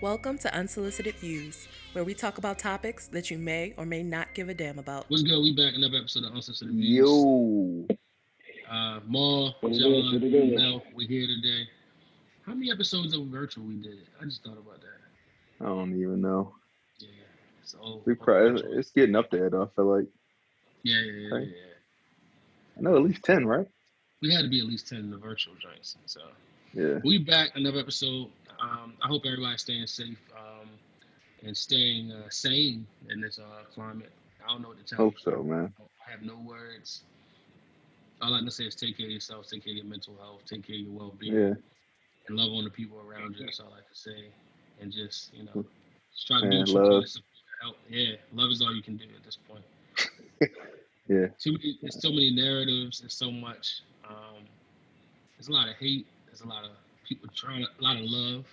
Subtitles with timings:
[0.00, 4.34] Welcome to Unsolicited Views, where we talk about topics that you may or may not
[4.34, 5.06] give a damn about.
[5.08, 5.40] What's good?
[5.40, 7.08] We back another episode of Unsolicited Views.
[7.08, 7.86] Yo,
[8.70, 10.58] Uh, Maul, What it is, John, what it is.
[10.58, 11.68] Mel, we here today.
[12.44, 13.98] How many episodes of virtual we did?
[14.20, 15.64] I just thought about that.
[15.64, 16.54] I don't even know.
[16.98, 17.08] Yeah.
[17.64, 19.62] So We probably it's getting up there though.
[19.64, 20.06] I feel like
[20.82, 21.48] yeah, yeah, yeah, Right.
[21.48, 22.76] yeah.
[22.76, 23.66] I know at least ten, right?
[24.20, 25.96] We had to be at least ten in the virtual joints.
[26.06, 26.20] So
[26.74, 26.98] Yeah.
[27.04, 28.28] we back another episode.
[28.64, 30.68] Um, I hope everybody's staying safe um,
[31.44, 34.10] and staying uh, sane in this uh, climate.
[34.44, 35.32] I don't know what to tell Hope you.
[35.32, 35.72] Hope so, man.
[36.06, 37.02] I have no words.
[38.22, 40.42] All I can say is take care of yourself, take care of your mental health,
[40.46, 41.34] take care of your well-being.
[41.34, 41.54] Yeah.
[42.28, 43.44] and love on the people around you.
[43.44, 44.28] That's all I can say.
[44.80, 45.64] And just, you know,
[46.12, 47.02] just try to do what you can love.
[47.02, 47.28] to support
[47.62, 47.76] help.
[47.90, 49.64] Yeah, love is all you can do at this point.
[51.08, 51.26] Yeah.
[51.38, 53.00] Too many, there's so many narratives.
[53.00, 53.82] There's so much.
[54.08, 54.44] Um,
[55.36, 56.06] there's a lot of hate.
[56.26, 56.70] There's a lot of
[57.08, 58.44] people trying a lot of love,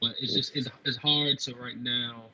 [0.00, 2.24] but it's just it's, it's hard to right now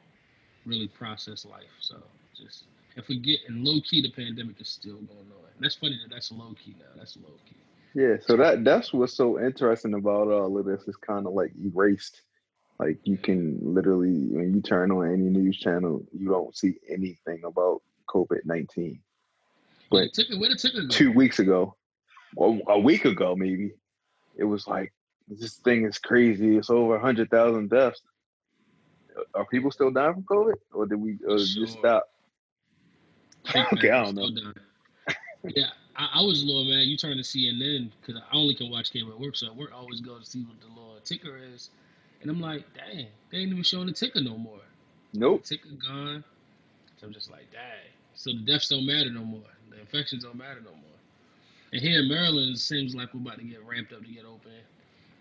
[0.64, 1.65] really process life.
[1.80, 1.96] So
[2.37, 2.65] just
[2.96, 5.45] if we get in low key, the pandemic is still going on.
[5.54, 6.87] And that's funny that that's low key now.
[6.96, 7.56] That's low key.
[7.95, 8.16] Yeah.
[8.21, 10.82] So that that's what's so interesting about uh, all of this.
[10.87, 12.23] is kind of like erased.
[12.78, 17.43] Like you can literally when you turn on any news channel, you don't see anything
[17.45, 19.01] about COVID nineteen.
[19.90, 20.88] But ticket, where the ticket go?
[20.88, 21.76] two weeks ago,
[22.37, 23.73] or a week ago maybe,
[24.37, 24.93] it was like
[25.29, 26.57] this thing is crazy.
[26.57, 28.01] It's over hundred thousand deaths.
[29.35, 31.63] Are people still dying from COVID, or did we or Sure.
[31.63, 32.05] just stop?
[33.55, 34.29] Okay, I don't know.
[35.55, 36.87] yeah, I, I was a little mad.
[36.87, 40.01] You turn to CNN because I only can watch cable at work, so I always
[40.01, 41.71] go to see what the little ticker is,
[42.21, 44.61] and I'm like, dang, they ain't even showing the ticker no more.
[45.15, 45.45] Nope.
[45.45, 46.24] Ticker gone.
[46.99, 47.90] So I'm just like, dang.
[48.15, 49.40] So the deaths don't matter no more.
[49.71, 50.99] The infections don't matter no more.
[51.73, 54.24] And here in Maryland, it seems like we're about to get ramped up to get
[54.24, 54.52] open,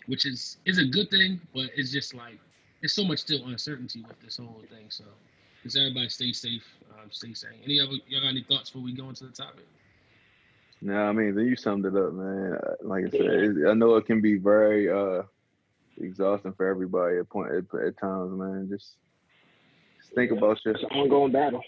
[0.08, 2.40] which is is a good thing, but it's just like
[2.82, 4.86] there's so much still uncertainty with this whole thing.
[4.90, 5.04] So
[5.64, 7.60] just everybody stay safe, um, stay sane.
[7.64, 9.66] Any other y'all got any thoughts before we go into the topic?
[10.82, 12.58] No, I mean, then you summed it up, man.
[12.84, 15.24] Like I said, it, I know it can be very uh
[16.00, 18.68] exhausting for everybody at point at, at times, man.
[18.70, 18.96] Just,
[19.98, 20.38] just think Yeah.
[20.38, 20.76] about your.
[20.76, 21.64] It's an ongoing battle.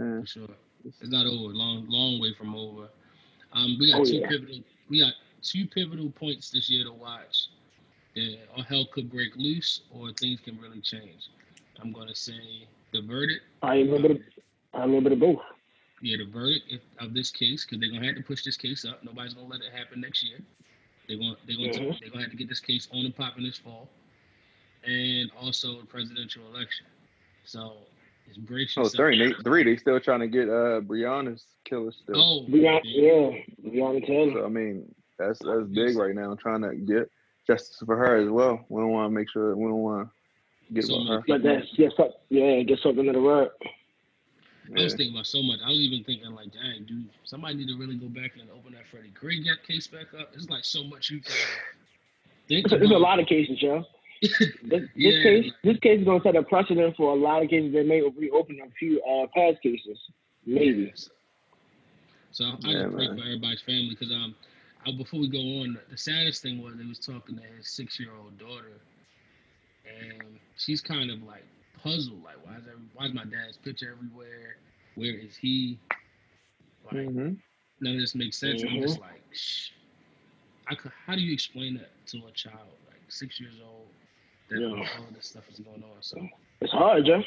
[0.00, 0.20] Yeah.
[0.20, 0.48] For sure.
[0.84, 1.52] It's not over.
[1.52, 2.88] Long, long way from over.
[3.52, 4.28] Um, we got Oh, two yeah.
[4.28, 4.60] pivotal.
[4.88, 5.12] We got
[5.42, 7.48] two pivotal points this year to watch.
[8.16, 11.30] That all hell could break loose, or things can really change.
[11.80, 13.42] I'm gonna say the verdict.
[13.62, 14.18] I a little bit of,
[14.74, 15.40] I a little bit of both.
[16.02, 18.84] Yeah, the verdict if, of this case, because they're gonna have to push this case
[18.84, 19.04] up.
[19.04, 20.38] Nobody's gonna let it happen next year.
[21.08, 22.00] They're gonna they're gonna Mhm.
[22.00, 23.88] they're gonna have to get this case on and popping this fall,
[24.84, 26.86] and also the presidential election.
[27.44, 27.76] So
[28.28, 28.96] it's brace Oh, yourself.
[28.96, 29.76] three, they, three.
[29.76, 32.16] Still trying to get uh Breonna's killer still.
[32.16, 33.30] Oh, We got yeah.
[33.30, 34.32] yeah, we got Taylor.
[34.40, 36.34] So I mean, that's that's big right now.
[36.34, 37.10] Trying to get
[37.50, 38.64] justice for her as well.
[38.68, 41.24] We don't want to make sure we don't want to get So with her.
[41.26, 43.48] But that's yeah, so, yeah, get something in the rug.
[44.76, 45.58] I was thinking about so much.
[45.64, 48.72] I was even thinking like, dang, dude, somebody need to really go back and open
[48.74, 50.30] that Freddie Gray case back up.
[50.34, 51.34] It's like so much you can
[52.46, 53.84] think There's a lot of cases, yo.
[54.22, 54.32] This,
[54.62, 55.22] this Yeah.
[55.22, 58.02] case, this case is gonna set a precedent for a lot of cases that may
[58.02, 59.98] reopen a few uh, past cases.
[60.46, 60.90] Maybe.
[60.90, 61.10] Yes.
[62.30, 63.16] So I Yeah, just pray man.
[63.16, 64.34] for everybody's family because um,
[64.86, 67.98] I, before we go on, the saddest thing was they was talking to his six
[67.98, 68.80] year old daughter,
[69.84, 71.44] and she's kind of like
[71.82, 74.56] puzzled, like why is every, why is my dad's picture everywhere?
[74.94, 75.78] Where is he?
[76.84, 77.38] Like Mhm.
[77.80, 78.62] none of this makes sense.
[78.62, 79.70] And I'm just like, Shh.
[80.68, 83.88] I could, how do you explain that to a child like six years old
[84.50, 84.68] that Yeah.
[84.98, 86.02] all this stuff is going on?
[86.02, 86.16] So
[86.60, 87.24] It's hard, Jeff.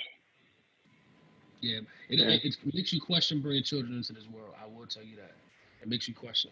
[1.61, 2.29] yeah, it, Yeah.
[2.29, 4.53] It, it makes you question bringing children into this world.
[4.61, 5.35] I will tell you that.
[5.81, 6.51] It makes you question.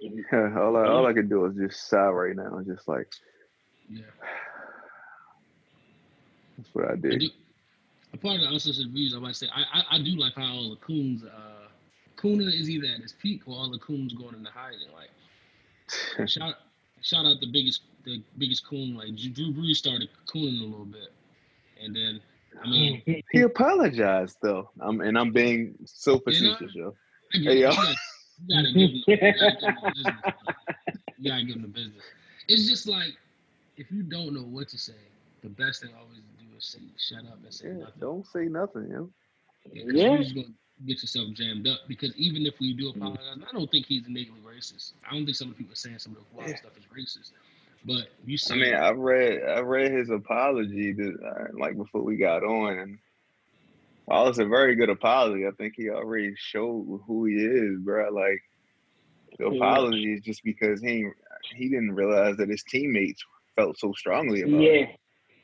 [0.00, 2.60] Yeah, all I all I can do is just sigh right now.
[2.66, 3.12] Just like
[3.88, 4.02] Yeah.
[6.56, 7.20] that's what I I did.
[7.20, 7.28] do,
[8.14, 10.46] a part of the unsolicited views, I might say, I, I, I do like how
[10.50, 11.68] all the coons, uh,
[12.20, 14.88] Kuna is either at his peak or all the coons going into hiding.
[14.94, 16.54] Like, shout,
[17.02, 18.96] shout out the biggest, the biggest coon.
[18.96, 21.12] Like Drew Brees started cooning a little bit,
[21.82, 22.20] and then,
[22.64, 24.70] I mean, He apologized though.
[24.80, 26.94] I'm and I'm being so facetious, yo.
[27.34, 27.60] I get Hey, it.
[27.60, 27.72] yo.
[28.46, 30.24] You gotta, give him, the, you gotta give him the business.
[31.18, 32.04] You gotta give him the business.
[32.48, 33.12] It's just like,
[33.76, 34.92] if you don't know what to say,
[35.42, 38.00] the best thing always to do is say, shut up and say Yeah, nothing.
[38.00, 39.10] don't say nothing, yo.
[39.72, 40.08] Yeah, 'cause Yeah.
[40.10, 40.54] you're just gonna
[40.86, 41.80] get yourself jammed up.
[41.88, 44.92] Because even if we do apologize, I don't think he's innately racist.
[45.08, 46.56] I don't think some of the people saying some of the wild Yeah.
[46.56, 47.32] stuff is racist.
[47.84, 52.02] But you say, I mean, I read I read his apology to, uh, like before
[52.02, 52.98] we got on, and
[54.08, 58.10] while it's a very good apology, I think he already showed who he is, bro.
[58.10, 58.42] Like
[59.32, 61.06] the Pretty apology is just because he
[61.54, 63.22] he didn't realize that his teammates
[63.54, 64.60] felt so strongly about.
[64.60, 64.88] It.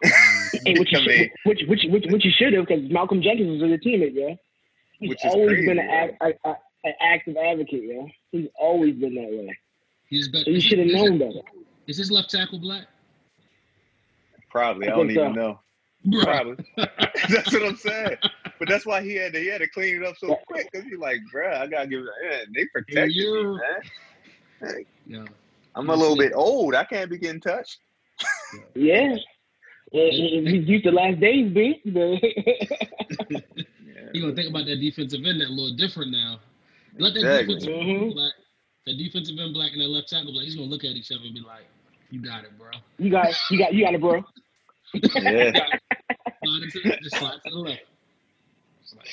[0.03, 0.11] Yeah.
[0.65, 3.51] Hey, which, you should, mean- which, which, which, which you should have, because Malcolm Jenkins
[3.51, 4.35] was on the teammate, yeah.
[5.01, 6.37] He's Which is always crazy, been an, right?
[6.45, 8.03] a, a, an active advocate, yeah.
[8.31, 9.59] He's always been that way.
[10.09, 10.45] He's better.
[10.45, 11.41] So you should have known better.
[11.89, 12.85] Is his left tackle black?
[14.49, 15.41] Probably, I, I don't think even so.
[15.41, 15.61] know.
[16.05, 16.23] Bro.
[16.23, 16.65] Probably.
[17.29, 18.17] that's what I'm saying.
[18.59, 20.87] But that's why he had to he had to clean it up so quick because
[20.87, 22.07] he's like, bruh, I gotta give it.
[22.31, 23.59] Yeah, they protect me, you-
[24.61, 24.85] man.
[25.07, 25.25] Yeah.
[25.75, 26.75] I'm a little bit old.
[26.75, 27.79] I can't be getting touched.
[28.75, 29.17] Yeah.
[29.93, 31.81] Yeah, he- he's used to last days, B.
[33.95, 34.11] Yeah.
[34.13, 36.41] You gonna think about that defensive end that a little different now.
[36.99, 37.55] Let that Exactly.
[37.55, 38.03] defensive Mhm.
[38.03, 38.33] end black,
[38.87, 40.45] that defensive end black and that left tackle black.
[40.45, 41.65] He's gonna look at each other and be like,
[42.11, 44.25] "You got it, bro." you got, you got, you got it, bro.
[45.23, 45.67] yeah.
[46.59, 47.83] Slide it to the, just slide to the left.
[48.97, 49.09] Like,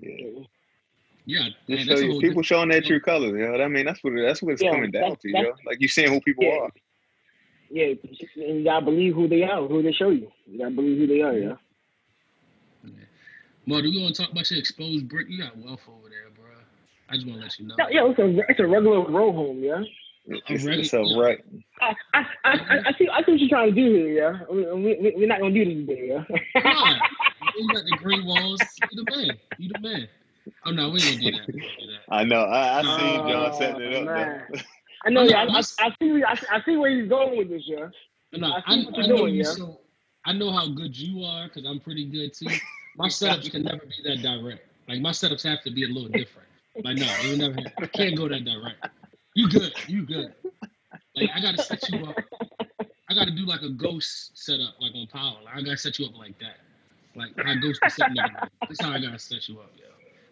[0.00, 0.16] yeah.
[1.24, 3.62] yeah, man, Just show you people different- showing their true colors, you know.
[3.62, 5.52] I mean, that's what that's what it's Yeah, coming down to, that's- yo.
[5.66, 6.58] Like you seeing who people Yeah.
[6.60, 6.70] are.
[7.70, 10.30] Yeah, and you gotta believe who they are, who they show you.
[10.46, 11.54] You gotta believe who they are, yeah.
[13.66, 15.26] Mo, do we want to talk about your exposed brick?
[15.30, 16.44] You got wealth over there, bro.
[17.08, 17.74] I just want to let you know.
[17.78, 19.82] No, yeah, it's a, it's a regular row home, yeah.
[20.26, 20.82] It's, ready.
[20.82, 21.44] it's a right.
[21.80, 24.40] I, I, I, I- I see, I see what you're trying to do here, yeah.
[24.50, 26.62] We, we, we're not gonna do this today, yeah.
[26.62, 26.98] Why?
[27.56, 28.60] You got the green walls.
[28.90, 29.38] You the man.
[29.58, 30.08] You the man.
[30.66, 31.46] Oh no, we ain't gonna do that.
[31.46, 32.00] Gonna do that.
[32.08, 32.40] I know.
[32.42, 34.04] I, I seen oh, John Oh, setting it up.
[34.06, 34.42] man.
[34.52, 34.58] though.
[35.06, 35.44] I know, I'm yeah.
[35.44, 35.60] I, I, I
[36.00, 37.88] see, I, see- I see where he's going with this, yeah.
[38.32, 39.44] No, I I, I, know doing, yeah.
[39.44, 39.80] so.
[40.24, 42.46] I know how good you are because I'm pretty good too.
[42.96, 44.62] My setups can never be that direct.
[44.88, 46.48] Like my setups have to be a little different.
[46.82, 47.54] Like no, it will never.
[47.54, 47.72] Happen.
[47.82, 48.86] I can't go that direct.
[49.34, 49.72] You good?
[49.88, 50.34] You good?
[51.16, 52.16] Like I gotta set you up.
[53.10, 55.36] I gotta do like a ghost setup, like on Power.
[55.44, 56.56] Like, I gotta set you up like that.
[57.16, 58.48] Like how Ghost be setting niggas up.
[58.68, 59.84] That's how I gotta set you up, yo.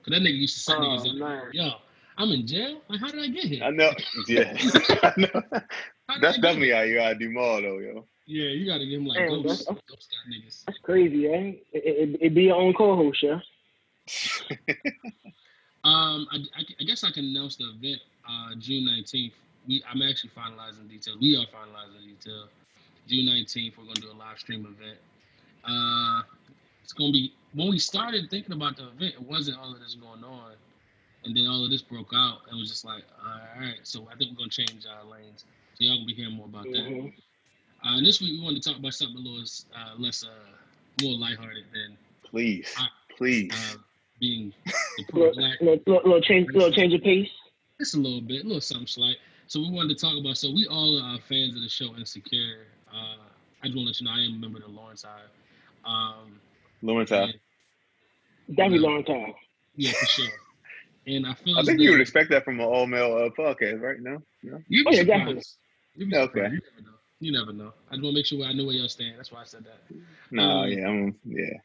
[0.04, 1.16] Cause that nigga used to set Oh, niggas up.
[1.16, 1.42] man.
[1.52, 1.70] Yo,
[2.18, 2.80] I'm in jail.
[2.88, 3.62] Like how did I get here?
[3.64, 3.92] I know.
[4.26, 4.56] Yeah.
[5.02, 5.28] I know.
[5.32, 5.54] How did
[6.08, 6.76] I That's get definitely here?
[6.76, 8.06] how you gotta do more though, yo.
[8.26, 10.64] Yeah, you gotta give him like Damn, ghost, that's- ghost got niggas.
[10.64, 11.52] That's crazy, eh?
[11.72, 13.40] It, it, it be your own co-host, yeah.
[15.84, 19.32] Um, I, I, I guess I can announce the event uh, June 19th.
[19.66, 21.18] We I'm actually finalizing details.
[21.20, 22.48] We are finalizing details.
[23.08, 24.98] June 19th, we're gonna do a live stream event.
[25.64, 26.22] Uh,
[26.82, 29.94] it's gonna be when we started thinking about the event, it wasn't all of this
[29.94, 30.52] going on,
[31.24, 33.78] and then all of this broke out, and it was just like, all right.
[33.82, 35.44] So I think we're gonna change our lanes.
[35.74, 36.72] So y'all gonna be hearing more about that.
[36.72, 37.12] Mhm.
[37.84, 39.44] Uh, this week we wanted to talk about something a little
[39.74, 42.72] uh, less, uh, more lighthearted than Please.
[42.78, 43.52] I- Please.
[43.52, 43.78] uh,
[44.22, 44.72] being the
[45.12, 47.28] Little, pro-black little, little, little change, little change of pace.
[47.78, 49.16] Just a little bit, a little something slight.
[49.48, 50.38] So we wanted to talk about.
[50.38, 52.66] So we all are fans of the show Insecure.
[52.90, 53.16] Uh,
[53.62, 55.28] I just want to let you know I am a member of the Lawrence Hive.
[55.84, 56.40] Um,
[56.80, 57.40] Lawrence and- Hive.
[58.48, 58.88] Definitely No.
[58.88, 59.34] long time.
[59.76, 60.30] yeah, for sure.
[61.06, 63.80] And I feel I think you would expect that from an all male uh, podcast,
[63.80, 63.98] right?
[64.00, 64.22] No?
[64.42, 64.62] No?
[64.68, 65.08] You'd Oh, be yeah, surprised.
[65.08, 65.42] definitely.
[65.96, 66.30] You'd be Okay.
[66.32, 66.52] surprised.
[66.54, 66.96] You never know.
[67.20, 67.72] You never know.
[67.90, 69.14] I just want to make sure I know where y'all stand.
[69.18, 69.96] That's why I said that.
[70.30, 71.58] No, Um, yeah, I'm yeah.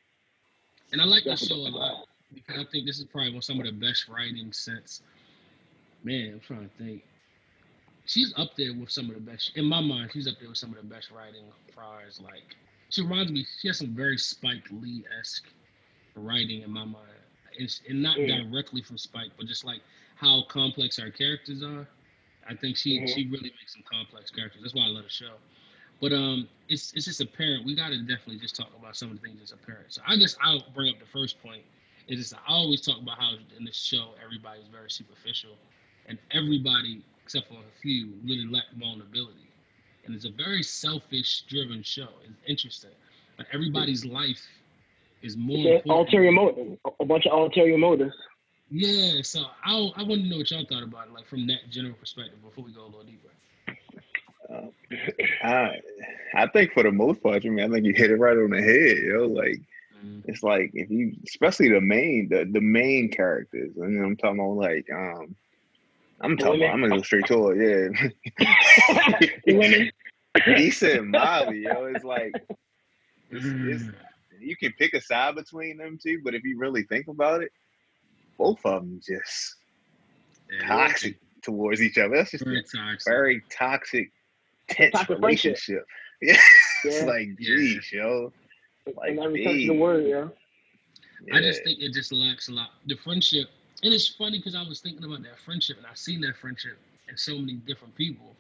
[0.92, 3.60] And I like the show a lot because I think this is probably one some
[3.60, 5.02] of the best writing since.
[6.04, 7.04] Man, I'm trying to think.
[8.06, 9.52] She's up there with some of the best.
[9.56, 11.44] In my mind, she's up there with some of the best writing
[11.76, 12.22] priors.
[12.22, 12.56] Like
[12.90, 13.46] she reminds me.
[13.60, 15.48] She has some very Spike Lee esque
[16.16, 17.08] writing in my mind,
[17.58, 19.82] it's, and not directly from Spike, but just like
[20.16, 21.88] how complex our characters are.
[22.50, 23.14] I think she Mhm.
[23.14, 24.62] she really makes some complex characters.
[24.62, 25.34] That's why I love the show.
[26.00, 27.66] But um, it's it's just apparent.
[27.66, 29.94] We got to definitely just talk about some of the things that's apparent.
[29.94, 31.64] So I guess I'll bring up the first point.
[32.08, 35.52] Is just I always talk about how in this show everybody's very superficial,
[36.08, 39.50] and everybody except for a few really lack vulnerability.
[40.06, 42.08] And it's a very selfish-driven show.
[42.24, 42.92] It's interesting,
[43.36, 44.42] but everybody's life
[45.22, 46.08] is more Yeah, important.
[46.08, 48.16] ulterior motive, a bunch of ulterior motives.
[48.70, 51.70] Yeah, so I I want to know what y'all thought about it, like from that
[51.70, 53.30] general perspective, before we go a little deeper.
[54.50, 54.72] Um,
[55.44, 55.82] I
[56.36, 58.52] I think for the most part, I mean, I think you hit it right on
[58.52, 59.26] the head, yo.
[59.28, 59.60] Like
[60.26, 64.58] it's like if you, especially the main, the the main characters, and I'm talking about
[64.58, 65.36] like, um,
[66.22, 67.92] I'm talking about, I'm gonna go straight to it,
[68.40, 69.18] yeah.
[69.46, 69.92] the women.
[70.46, 72.32] Issa and Molly, yo, it's like
[73.32, 73.94] it's, it's, Mm.
[74.40, 77.52] you can pick a side between them two, but if you really think about it,
[78.38, 79.56] both of them just
[80.52, 82.18] Yeah, toxic towards each other.
[82.18, 83.12] That's just Very toxic.
[83.12, 84.12] very toxic,
[84.70, 85.58] tense Toxic friendship.
[85.58, 85.86] relationship.
[86.22, 86.40] Yeah,
[86.84, 87.58] it's like, Yeah.
[87.58, 88.34] geez, yo.
[88.96, 90.28] Like, in every sense of the word, yeah.
[91.34, 92.70] I just think it just lacks a lot.
[92.86, 93.50] The friendship,
[93.84, 96.78] and it's funny because I was thinking about that friendship, and I've seen that friendship
[97.10, 98.36] in so many different people.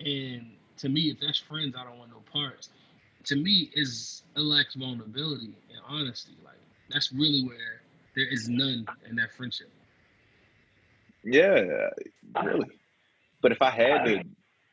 [0.00, 2.70] And to me, if that's friends, I don't want no parts.
[3.24, 6.32] To me, is it lacks vulnerability and honesty.
[6.44, 6.58] Like
[6.90, 7.80] that's really where
[8.14, 9.70] there is none in that friendship.
[11.22, 11.88] Yeah,
[12.42, 12.68] really.
[13.40, 14.22] But if I had to,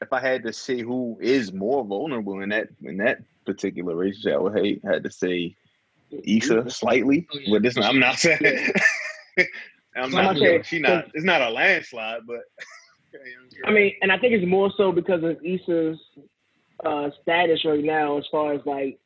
[0.01, 4.33] if I had to say who is more vulnerable in that in that particular relationship,
[4.33, 5.55] I would hate had to say
[6.11, 7.27] Issa slightly.
[7.33, 7.47] Oh, yeah.
[7.53, 8.39] But this I'm not saying.
[9.37, 9.45] I'm
[10.03, 10.23] I'm not.
[10.23, 11.09] not saying- she not.
[11.13, 12.41] It's not a landslide, but.
[13.65, 15.99] I mean, and I think it's more so because of Issa's
[16.85, 18.99] uh, status right now, as far as like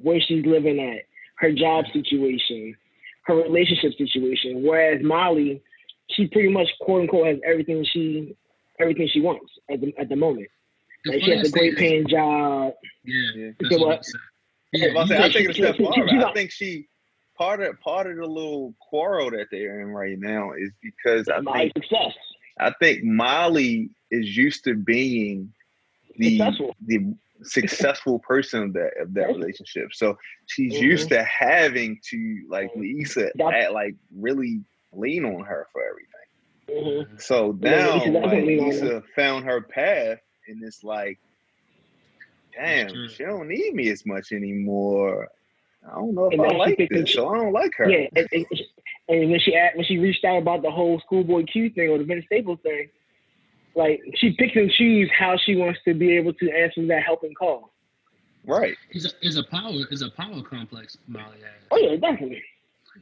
[0.00, 1.02] where she's living at,
[1.38, 2.76] her job situation,
[3.24, 4.62] her relationship situation.
[4.64, 5.60] Whereas Molly,
[6.10, 8.36] she pretty much quote unquote has everything she
[8.80, 10.48] everything she wants at the at the moment.
[11.08, 12.74] The Like she has a funniest thing great is- paying job.
[13.04, 13.50] Yeah, Yeah.
[13.60, 13.96] that's what what?
[13.98, 14.02] I'm.
[14.72, 16.26] Yeah, Yeah, I, say, I got- think a she- step she- she- farther.
[16.26, 16.88] I think she
[17.36, 21.40] part of part of the little quarrel that they're in right now is because I
[21.40, 22.14] Molly's think success.
[22.60, 25.52] I think Molly is used to being
[26.16, 26.76] the Successful.
[26.86, 29.36] the successful person of that of that Yes.
[29.36, 29.88] relationship.
[29.94, 30.82] So she's Mhm.
[30.82, 34.60] used to having to like Lisa at, like really
[34.92, 37.04] lean on her for everything.
[37.08, 41.18] hmm So Yeah, now Lisa like Lisa found her path and it's like,
[42.54, 43.12] damn, mm-hmm.
[43.12, 45.28] she don't need me as much anymore.
[45.86, 47.52] I don't know if And I now she like thinking this, she- so I don't
[47.52, 47.88] like her.
[47.88, 48.46] Yeah, and, and,
[49.08, 51.98] and when she asked, when she reached out about the whole ScHoolboy Q thing or
[51.98, 52.88] the Vince Staples thing,
[53.74, 57.34] like she picks and chooses how she wants to be able to answer that helping
[57.34, 57.72] call.
[58.44, 58.76] Right.
[58.90, 61.62] It's a, it's a power it's a power complex Molly has.
[61.70, 62.42] Oh yeah, definitely.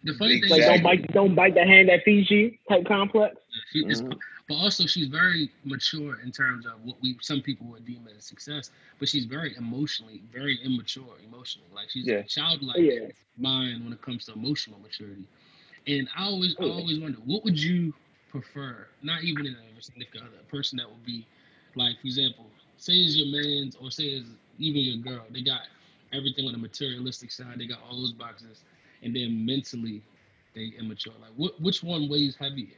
[0.05, 2.87] The funny thing Like is, don't bite, don't bite the hand that feeds you type
[2.87, 3.37] complex.
[3.73, 4.17] she, it's, Mhm.
[4.49, 8.25] but also she's very mature in terms of what we some people would deem as
[8.25, 8.71] success.
[8.99, 11.69] But she's very emotionally, very immature emotionally.
[11.75, 12.23] Like she's Yeah.
[12.27, 13.09] childlike yeah.
[13.37, 15.25] mind when it comes to emotional maturity.
[15.87, 17.93] And I always, I always wonder, what would you
[18.31, 18.89] prefer?
[19.03, 21.27] Not even in a significant other, a person that would be,
[21.75, 24.25] like, for example, say is your man's or say is
[24.59, 25.25] even your girl.
[25.31, 25.63] They got
[26.13, 27.59] everything on the materialistic side.
[27.59, 28.65] They got all those boxes,
[29.03, 30.03] and then mentally,
[30.55, 31.13] they immature.
[31.21, 32.77] Like, what, which one weighs heavier?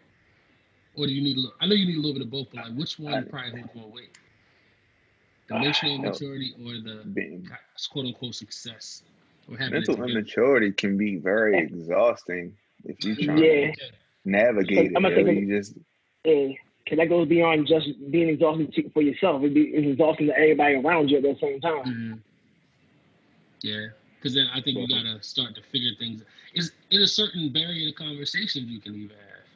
[0.94, 1.54] Or do you need a little?
[1.60, 3.60] I know you need a little bit of both, but like, which one I- probably
[3.60, 4.16] holds more weight?
[5.48, 7.48] The emotional Ah, maturity or the Being-
[7.90, 9.02] quote unquote success
[9.48, 10.04] or Mental together?
[10.10, 13.72] immaturity can be very exhausting if you try Yeah.
[13.72, 13.80] to
[14.26, 15.10] navigate I'm it.
[15.10, 15.40] gonna yo.
[15.40, 15.74] You just
[16.24, 16.48] Yeah,
[16.84, 19.42] because that goes beyond just being exhausted to- for yourself.
[19.44, 21.84] It be, it's exhausting to everybody around you at the same time.
[21.84, 22.20] Mhm.
[23.62, 23.86] Yeah,
[24.18, 26.22] because then I think you gotta start to figure things.
[26.54, 29.46] Is in a certain barrier of conversations you can even have.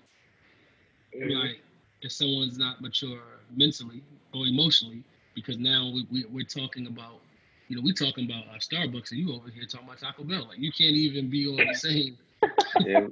[1.28, 1.61] Like
[2.02, 3.21] if someone's not mature
[3.54, 4.02] mentally
[4.35, 5.04] or emotionally,
[5.35, 7.21] because now we, we we're talking about,
[7.69, 10.49] you know, we talking about uh, Starbucks and you over here talking about Taco Bell.
[10.49, 12.19] Like you can't even be on the same.
[12.78, 13.09] yeah,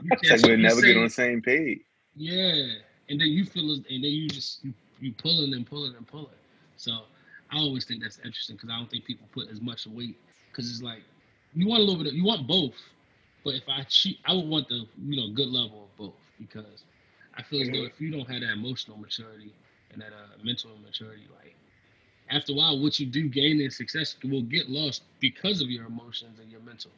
[0.00, 1.80] You it's can't like we'll never get on the same page.
[2.16, 2.66] Yeah,
[3.08, 6.26] and then you feel, and then you just you, you pulling and pulling and pulling.
[6.76, 7.02] So
[7.50, 10.16] I always think that's interesting because I don't think people put as much weight
[10.56, 11.04] because it's like
[11.54, 12.74] you want a little bit, of, you want both,
[13.44, 16.84] but if I cheat, I would want the you know good level of both because
[17.36, 19.54] I feel as though if you don't have that emotional maturity
[19.92, 21.56] and that uh, mental maturity, like
[22.30, 25.86] after a while, what you do gain in success will get lost because of your
[25.86, 26.92] emotions and your mental.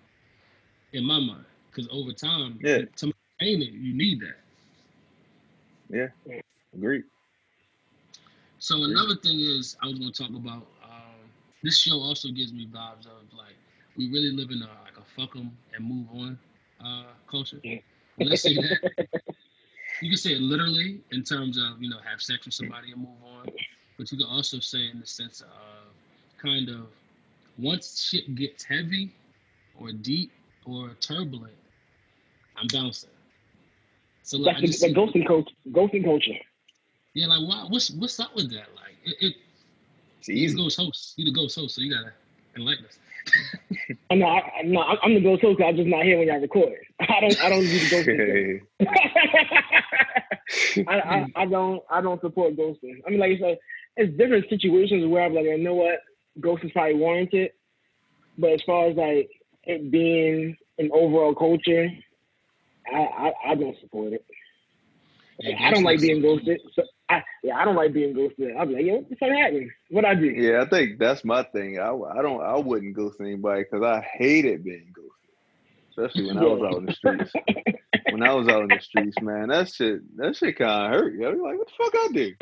[0.92, 2.84] In my mind, because over time, Yeah.
[2.96, 4.38] to maintain it, you need that.
[5.90, 6.08] Yeah,
[6.74, 7.04] agree.
[8.58, 10.66] So another thing is I was going to talk about.
[11.62, 13.56] This show also gives me vibes of like
[13.96, 16.38] we really live in a like a fuck 'em and move on
[16.84, 17.60] uh, culture.
[17.62, 17.78] Yeah.
[18.20, 18.92] I say that,
[20.02, 23.00] you can say it literally in terms of you know have sex with somebody and
[23.00, 23.48] move on,
[23.96, 25.94] but you can also say in the sense of
[26.40, 26.86] kind of
[27.58, 29.12] once shit gets heavy
[29.80, 30.30] or deep
[30.66, 31.54] or turbulent,
[32.56, 33.10] I'm bouncing.
[34.22, 35.54] So like, That's I the, just the ghosting culture.
[35.70, 36.38] Ghosting culture.
[37.14, 38.68] yeah, like why, what's what's up with that?
[38.76, 39.34] Like it, it
[40.18, 41.14] It's you the ghost host.
[41.16, 42.12] He's the ghost host, so you gotta
[42.56, 42.98] enlighten us.
[44.10, 44.26] I know.
[44.26, 45.58] I, I- no, I'm the ghost host.
[45.58, 46.78] 'cause I'm just not here when y'all record.
[47.00, 47.44] I don't.
[47.44, 48.60] I don't do the ghosting.
[48.78, 48.80] thing.
[50.88, 51.82] I, I, I don't.
[51.90, 53.00] I don't support ghosting.
[53.06, 53.58] I mean, like I said,
[53.96, 56.00] it's different situations where I'm like, you know what,
[56.40, 57.50] ghosting is probably warranted.
[58.38, 59.28] But as far as like
[59.64, 61.88] it being an overall culture,
[62.92, 64.24] I I, I don't support it.
[65.40, 66.60] Yeah, I don't like being ghosted.
[66.74, 68.54] So I yeah, I don't like being ghosted.
[68.56, 69.70] I'm like, yo, what the fuck happened?
[69.90, 70.26] What I do?
[70.26, 71.78] Yeah, I think that's my thing.
[71.78, 75.30] I, I don't I wouldn't ghost anybody because I hated being ghosted,
[75.90, 77.32] especially when I was out in the streets.
[78.10, 81.14] When I was out in the streets, man, that shit that shit kind of hurt.
[81.14, 82.34] Yo, You're like, what the fuck I do?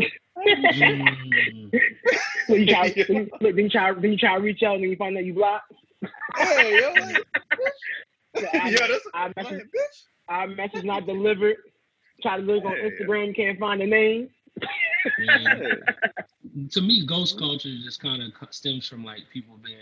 [2.47, 4.85] So you try, then, look, then you try, then you try to reach out, and
[4.85, 5.73] then you find out you blocked.
[6.37, 7.25] Hey, yo, like,
[8.37, 10.03] So I, yo, that's I like, message, bitch.
[10.29, 11.57] our message not delivered.
[12.23, 14.29] Try to look on Instagram, can't find the name.
[14.61, 14.69] Yeah.
[15.17, 15.59] Yeah.
[16.71, 19.79] To me, ghost culture just kind of stems from like people being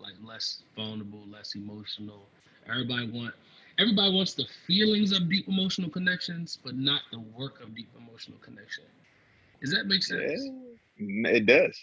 [0.00, 2.28] like less vulnerable, less emotional.
[2.68, 3.34] Everybody want
[3.78, 8.38] everybody wants the feelings of deep emotional connections, but not the work of deep emotional
[8.38, 8.84] connection.
[9.60, 10.50] Does that make sense?
[11.00, 11.78] Mm, it does,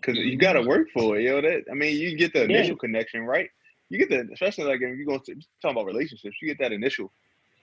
[0.00, 1.22] because you got to work for it.
[1.24, 2.44] Yo, that I mean, you get the Yeah.
[2.44, 3.48] initial connection, right?
[3.90, 6.72] You get the, especially like if you go to, talking about relationships, you get that
[6.72, 7.12] initial.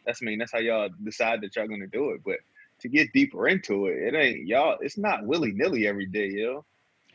[0.05, 2.22] That's I mean, that's how y'all decide that y'all gonna do it.
[2.24, 2.38] But
[2.82, 4.78] to get deeper into it, it ain't y'all.
[4.82, 6.66] It's not willy nilly every day, yo.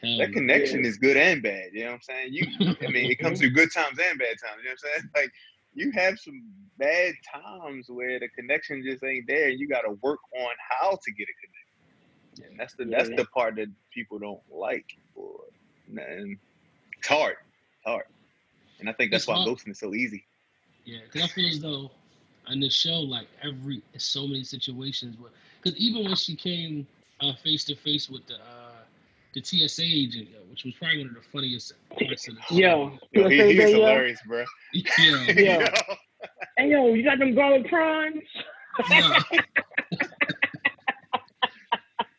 [0.00, 0.32] Hell That no.
[0.32, 1.70] connection is good and bad.
[1.72, 2.28] You know what I'm saying?
[2.32, 2.46] You,
[2.84, 4.60] I mean, it comes through good times and bad times.
[4.62, 5.02] You know what I'm saying?
[5.16, 5.30] Like
[5.74, 6.40] you have some
[6.78, 9.48] bad times where the connection just ain't there.
[9.48, 12.50] And you got to work on how to get it connected.
[12.50, 13.16] And that's the that's Yeah.
[13.16, 14.86] the part that people don't like.
[15.14, 15.38] Or,
[15.88, 16.36] and
[16.98, 17.36] it's hard.
[17.78, 18.04] It's hard.
[18.78, 19.40] And I think that's It's why hard.
[19.40, 20.26] ghosting is so easy.
[20.84, 21.90] Yeah, because I feel as though
[22.46, 25.32] on the show, like every so many situations where,
[25.66, 26.86] because even when she came
[27.42, 28.84] face to face with the uh,
[29.34, 32.54] the TSA agent, yo, which was probably one of the funniest parts of the show.
[32.56, 33.80] Yo, Yo, he, he's day, yo.
[33.80, 34.44] hilarious, bro.
[34.72, 35.70] yeah, Yeah.
[36.56, 38.22] Hey yo, you got them garlic prawns?
[38.88, 39.18] yeah.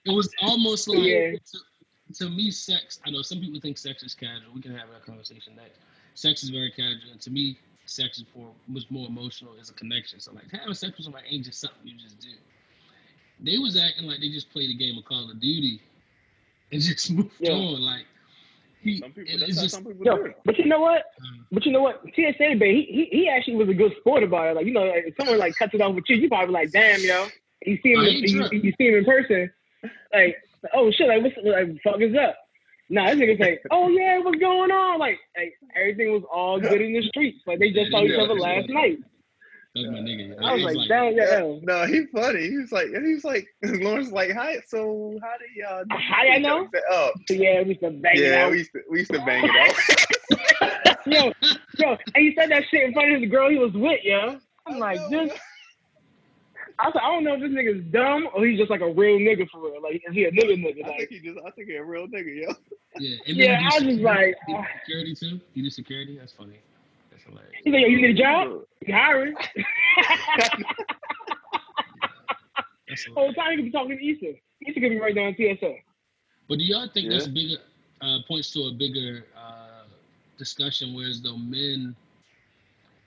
[0.06, 1.38] it was almost like Yeah.
[1.54, 1.60] to,
[2.16, 3.00] to me, sex.
[3.06, 4.54] I know some people think sex is casual.
[4.54, 5.80] We can have that conversation next.
[6.16, 9.54] Sex is very casual, and to me, sex is for was more emotional.
[9.58, 10.20] It's a connection.
[10.20, 12.30] So like having sex with somebody ain't just something you just do.
[13.40, 15.80] They was acting like they just played a game of Call of Duty
[16.72, 17.52] and just moved Yeah.
[17.54, 17.82] on.
[17.82, 18.06] Like
[18.82, 20.38] he, Some people, that's it's how just some people Yo, do it.
[20.46, 21.04] but you know what?
[21.22, 22.02] um, But you know what?
[22.16, 24.56] TSA Bay, he, he he actually was a good sport about it.
[24.56, 26.72] Like you know, like, if someone like cuts it off with you, you probably like,
[26.72, 27.28] damn, yo.
[27.66, 29.52] You see him, I you, you see him in person,
[30.14, 30.38] like,
[30.76, 32.38] oh shit, like what's like fuck is up?
[32.90, 35.00] Nah, this nigga's like, oh yeah, what's going on?
[35.00, 37.40] Like, like everything was all good in the streets.
[37.48, 38.98] Like they just Yeah, saw each yeah, other last what- night.
[39.84, 40.30] That's my nigga.
[40.30, 40.46] yo.
[40.48, 41.60] I was It's like, damn, Yeah, yo.
[41.64, 42.50] no, he funny.
[42.50, 44.58] He was like, he was like, Lawrence like, hi.
[44.68, 45.84] So how do y'all?
[45.84, 46.58] do How y'all know?
[46.66, 46.70] other?"
[47.28, 48.52] He Oh, yeah, we used to bang it yeah, out.
[48.52, 50.98] we used to we used to bang it out.
[51.06, 51.32] yo,
[51.78, 54.40] yo, and he said that shit in front of his girl he was with, yo.
[54.66, 55.38] I'm like, I know, this.
[56.80, 58.92] I was like, I don't know if this nigga's dumb or he's just like a
[58.94, 59.82] real nigga for real.
[59.82, 60.86] Like, is he a nigga nigga?
[60.86, 62.54] I think he just, I think he a real nigga, yo.
[63.00, 65.42] Yeah, Yeah, then he do I was just like, he do uh, security too.
[65.54, 66.18] You do security.
[66.20, 66.60] That's funny.
[67.36, 68.62] That's he's like, yo, you need a job?
[68.86, 69.36] You hiring?
[70.38, 70.50] That's
[73.14, 74.40] Whole time he could be talking to Issa.
[74.66, 75.76] Issa could be right down TSA.
[76.50, 77.58] But do y'all think that's bigger?
[78.02, 79.84] Uh, points to a bigger uh,
[80.38, 81.96] discussion, whereas though men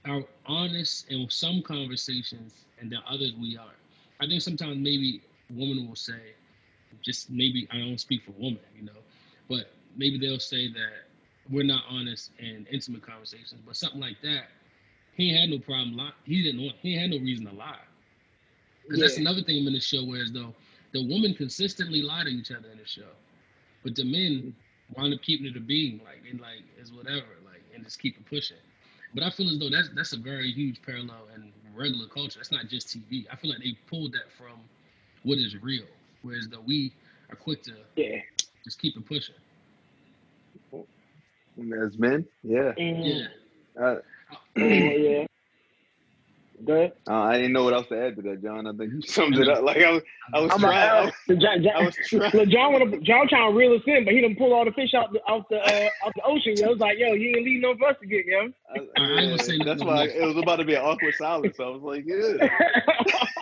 [0.05, 3.73] are honest in some conversations, and then others we aren't.
[4.21, 6.35] I think sometimes maybe women will say,
[7.03, 9.01] just maybe I don't speak for women, you know,
[9.49, 11.10] but maybe they'll say that
[11.51, 14.45] we're not honest in intimate conversations, but something like that,
[15.15, 16.13] he had no problem lying.
[16.25, 16.77] He didn't want.
[16.81, 17.79] He had no reason to lie.
[18.87, 20.55] Because that's another thing in the show, whereas though
[20.93, 23.11] the women consistently lie to each other in the show,
[23.83, 24.55] but the men
[24.97, 28.17] wind up keeping it a being, like and like is whatever, like and just keep
[28.17, 28.57] it pushing.
[29.15, 32.39] But I feel as though that's that's a very huge parallel in regular culture.
[32.39, 33.27] That's not just TV.
[33.31, 34.61] I feel like they pulled that from
[35.23, 35.87] what is real,
[36.23, 36.93] whereas though we
[37.31, 38.21] are quick to Yeah.
[38.65, 39.35] just keep it pushing.
[41.61, 42.73] As men, yeah.
[42.79, 43.29] Mhm.
[43.77, 43.83] Yeah.
[43.83, 43.97] Uh,
[44.57, 45.27] Oh, yeah.
[46.65, 46.93] Good.
[47.09, 48.67] uh, I didn't know what else to add to that, John.
[48.67, 49.65] I think you summed it up.
[49.65, 50.03] Like I was,
[50.35, 50.91] I was I'm trying.
[50.91, 52.31] I was, uh, John, John, I was trying.
[52.35, 54.73] Look, John, wanna, John trying to reel us in, but he done pull all the
[54.73, 56.57] fish out the out the uh, out the ocean.
[56.57, 58.51] Yo, it's like, yo, you ain't leave no for us to get, yo.
[58.69, 60.17] I, I ain't gonna yeah, that's nothing why next.
[60.17, 61.57] it was about to be an awkward silence.
[61.57, 62.49] So I was like, yeah.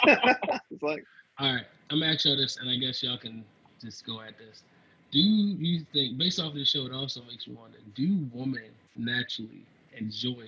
[0.71, 1.05] it's like,
[1.39, 3.45] All right, I'm gonna ask y'all this, and I guess y'all can
[3.83, 4.63] just go at this.
[5.11, 8.71] Do you think, based off of the show, it also makes me wonder: Do women
[8.97, 9.65] naturally
[9.97, 10.47] enjoy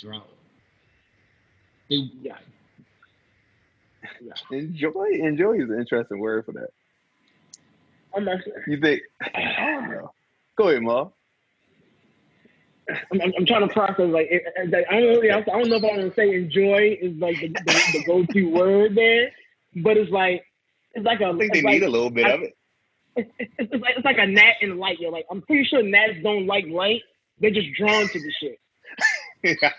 [0.00, 0.24] drama?
[1.88, 2.36] They, Yeah.
[4.50, 5.06] enjoy.
[5.12, 6.70] Enjoy is an interesting word for that.
[8.16, 9.02] I'm actually, You think?
[9.20, 10.12] I don't know.
[10.56, 11.08] Go ahead, Ma.
[13.12, 15.68] I'm, I'm, I'm trying to process like, it, it- like, I don't really, I don't
[15.68, 19.30] know if I want to say enjoy is like the, the, the go-to word there,
[19.76, 20.44] but it's like
[20.94, 22.56] it's like a I think they like, need a little bit of it.
[23.16, 24.98] It's, it's, it's like it's like a gnat in light.
[25.00, 27.02] You're like I'm pretty sure gnats don't like light.
[27.40, 29.62] They're just drawn to the shit.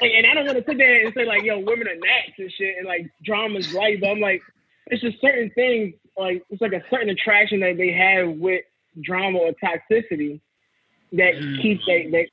[0.00, 2.38] Like, and I don't want to sit there and say like, yo, women are gnats
[2.38, 4.00] and shit, and like drama's light.
[4.00, 4.40] But I'm like,
[4.86, 5.94] it's just certain things.
[6.16, 8.62] Like it's like a certain attraction that they have with
[9.02, 10.40] drama or toxicity
[11.12, 11.62] that Mm.
[11.62, 12.26] keeps they that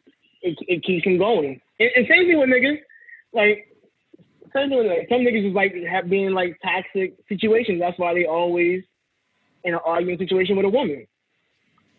[0.44, 1.60] it, it keeps them going.
[1.80, 2.80] And, and same thing with niggas.
[3.34, 3.68] Like
[4.54, 7.80] same thing with like some niggas is like have been like toxic situations.
[7.80, 8.84] That's why they always
[9.64, 11.08] in an arguing situation with a woman.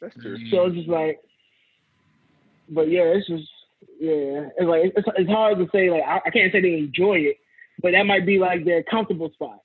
[0.01, 0.37] That's true.
[0.51, 1.21] So it's just like,
[2.69, 3.49] but yeah, it's just
[4.01, 7.19] yeah, it's like it's, it's hard to say like I, I can't say they enjoy
[7.19, 7.37] it,
[7.81, 9.61] but that might be like their comfortable spot.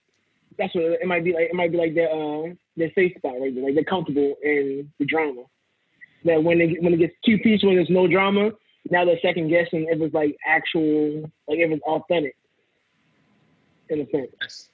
[0.57, 1.49] That's what it might be like.
[1.49, 3.63] It might be like their um their safe spot right there.
[3.63, 5.43] Like they're comfortable in the drama.
[6.25, 8.51] That when they when it gets too peaceful, when there's no drama.
[8.89, 12.35] Now they're second guessing if it's like actual, like if it's authentic.
[13.89, 14.31] In a sense.
[14.39, 14.69] that's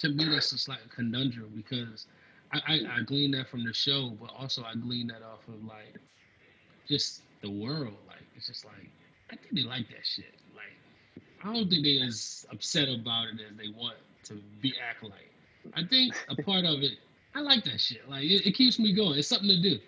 [0.00, 2.06] to me that's just like a conundrum because
[2.54, 5.62] I, I I glean that from the show, but also I glean that off of
[5.64, 5.98] like
[6.88, 7.94] just the world.
[8.06, 8.88] Like it's just like
[9.30, 10.34] I think they like that shit.
[10.54, 15.02] Like I don't think they as upset about it as they want to be act
[15.02, 15.30] like.
[15.74, 16.92] I think a part of it,
[17.34, 18.08] I like that shit.
[18.08, 19.18] Like it, it keeps me going.
[19.18, 19.78] It's something to do.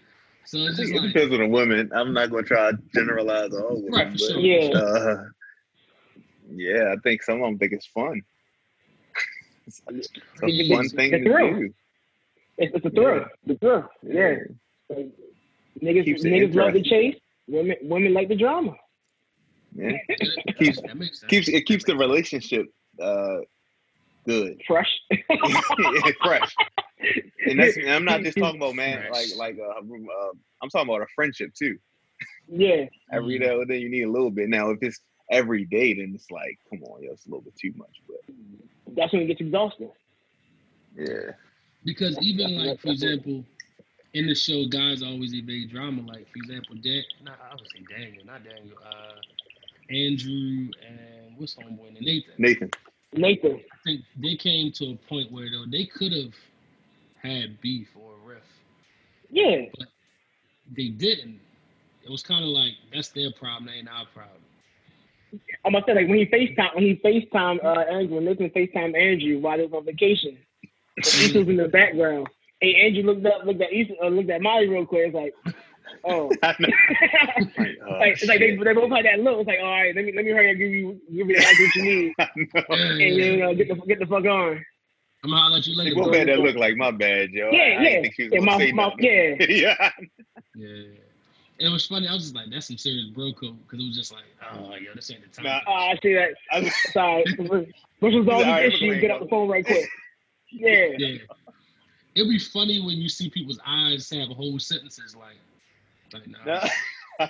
[0.45, 1.91] So it's just it like depends on the women.
[1.95, 4.41] I'm not gonna try to generalize all women, Right, for but, sure.
[4.41, 4.79] Yeah.
[4.79, 5.25] uh,
[6.55, 8.23] yeah, I think some of them think it's fun.
[9.67, 10.09] it's It's-
[10.43, 11.75] a fun thing to do.
[12.59, 13.25] It's, it's a thrill.
[13.47, 13.89] The thrill.
[14.03, 14.35] Yeah.
[14.89, 15.11] Like,
[15.83, 17.17] niggas niggas love the chase.
[17.49, 18.75] Women women like the drama.
[19.75, 19.93] yeah.
[20.09, 21.31] that, Keeps- that makes sense.
[21.31, 22.67] keeps it keeps the relationship
[23.01, 23.39] uh
[24.25, 24.89] good, Fresh.
[26.23, 26.55] fresh.
[27.47, 29.37] And that's and I'm not just talking about man like Fresh.
[29.37, 30.31] like uh, uh,
[30.63, 31.79] I'm talking about a friendship too.
[32.49, 32.87] Yeah.
[33.13, 34.49] Every now and then you need a little bit.
[34.49, 37.55] Now if it's every day, then it's like, come on, yo, it's a little bit
[37.57, 38.01] too much.
[38.09, 39.91] But That's when it gets exhausting.
[40.97, 41.33] yeah,
[41.87, 43.45] Because even like, for example,
[44.13, 46.03] in the show, guys always evade drama.
[46.03, 49.15] Like, for example, Dan, not I would say Daniel, not Daniel, uh,
[49.89, 52.03] Andrew and what's homeboy name?
[52.03, 52.35] Nathan.
[52.39, 52.71] Nathan.
[53.13, 53.61] Nathan.
[53.73, 56.35] I think they came to a point where though they could have
[57.23, 58.43] had beef or a riff.
[59.31, 59.67] Yeah.
[59.79, 59.87] But
[60.77, 61.39] they didn't.
[62.05, 64.43] It was kind of like that's their problem, ain't our problem.
[65.65, 68.97] I'm gonna say like when he FaceTime when he FaceTime uh Andrew when Nathan FaceTime
[68.99, 70.37] Andrew while they was on vacation.
[70.99, 72.27] Issa was in the background.
[72.61, 75.13] Hey Andrew looked up looked at Issa uh, looked at Molly real quick.
[75.13, 75.35] It's like,
[76.05, 76.69] oh I know.
[77.59, 79.41] Like, oh, like, it's like they, they both had that look.
[79.41, 81.47] It's like, all right, let me let me hurry and give you give you the
[81.47, 82.29] answer you need, I
[82.69, 82.75] know.
[82.77, 84.65] and you know get the get the fuck on.
[85.25, 85.95] I'm gonna holler at you later.
[85.97, 86.19] both bro.
[86.19, 87.51] had that look like my bad, yo.
[87.51, 87.81] Yeah, I, I yeah.
[87.83, 89.35] didn't think she was Yeah, my- say my- yeah.
[89.49, 89.91] yeah.
[90.55, 90.83] Yeah.
[91.59, 92.07] It was funny.
[92.07, 94.75] I was just like, that's some serious bro code because it was just like, oh,
[94.75, 95.47] yo, this ain't the time.
[95.47, 96.35] Nah, Oh, I see that.
[96.53, 98.89] I was, Sorry, which was all All right, the issue.
[98.89, 99.13] we're Get going.
[99.13, 99.89] up the phone right quick.
[100.51, 100.87] Yeah.
[100.99, 101.19] Yeah.
[102.15, 105.37] It'd be funny when you see people's eyes have whole sentences like,
[106.15, 106.45] like nah.
[106.61, 106.69] Nah.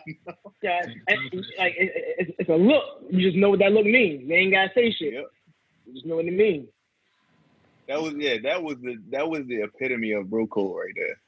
[0.63, 2.85] Yeah, Take the time for and, like it, it, it's- it's a look.
[3.09, 4.29] You just know what that look means.
[4.29, 5.13] They ain't gotta say shit.
[5.15, 5.27] Yep.
[5.87, 6.67] You just know what it means.
[7.87, 8.39] That was yeah.
[8.43, 11.21] That was the that was the epitome of bro code right there.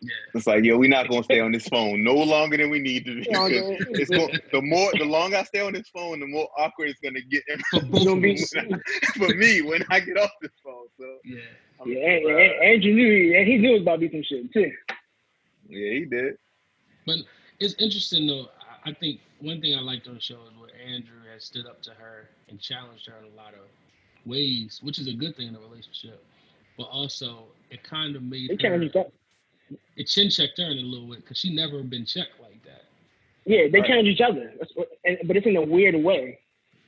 [0.00, 0.10] Yeah.
[0.34, 3.04] It's like yo, we're not gonna stay on this phone no longer than we need
[3.06, 3.14] to.
[3.16, 3.76] be, Yeah, 'cause yeah.
[3.90, 7.00] it's going, the more the longer I stay on this phone, the more awkward it's
[7.00, 8.80] gonna get For both gonna of
[9.16, 10.86] for me when I get off this phone.
[11.00, 11.40] So Yeah.
[11.80, 13.06] I'm Yeah, and, and Andrew knew.
[13.06, 14.70] Yeah, he knew it was about to be some shit too.
[15.68, 16.36] yeah, he did.
[17.06, 17.16] But
[17.60, 18.48] it's interesting though.
[18.60, 21.66] I- I think one thing I liked on the show is where Andrew has stood
[21.66, 23.66] up to her and challenged her in a lot of
[24.24, 26.22] ways, which is a good thing in a relationship.
[26.78, 29.10] But also, it kind of made They her, challenged each other.
[29.96, 32.84] It chin checked her in a little bit because she never been checked like that.
[33.44, 33.86] Yeah, they Right.
[33.86, 34.52] challenge each other.
[34.58, 36.38] That's what, and, but it's in a weird way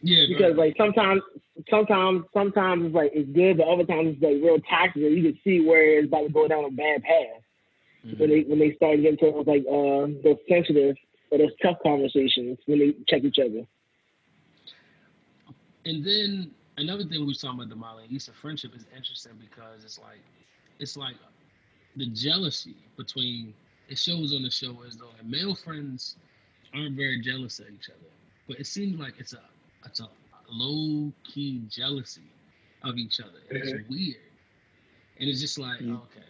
[0.03, 0.64] Yeah, because bro.
[0.64, 1.23] like sometimes,
[1.71, 5.03] sometimes, sometimes it's like it's good, but other times it's like real toxic.
[5.03, 7.43] You can see where it's about to go down a bad path.
[8.05, 8.19] Mhm.
[8.19, 10.97] when they when they start getting to like uh those sensitive
[11.31, 13.67] or those tough conversations when they check each other.
[15.85, 19.33] And then another thing we was talking about the Molly and Issa friendship is interesting
[19.38, 20.23] because it's like
[20.79, 21.17] it's like
[21.98, 23.54] the jealousy between
[23.88, 26.16] it shows on the show as though like, male friends
[26.74, 28.08] aren't very jealous of each other.
[28.46, 29.40] But it seems like it's a
[29.84, 30.08] it's a
[30.50, 32.22] low key jealousy
[32.82, 33.38] of each other.
[33.50, 34.16] And It's weird.
[35.20, 36.00] And it's just like, Mhm.
[36.02, 36.26] okay.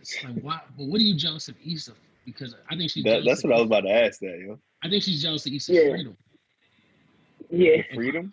[0.00, 1.92] It's like why but what are you jealous of Issa?
[2.24, 4.20] Because I think she's That, that's what I was about to ask.
[4.20, 5.90] That yo, I think she's jealous of Issa's Yeah.
[5.90, 6.16] freedom.
[7.50, 8.32] Yeah, freedom.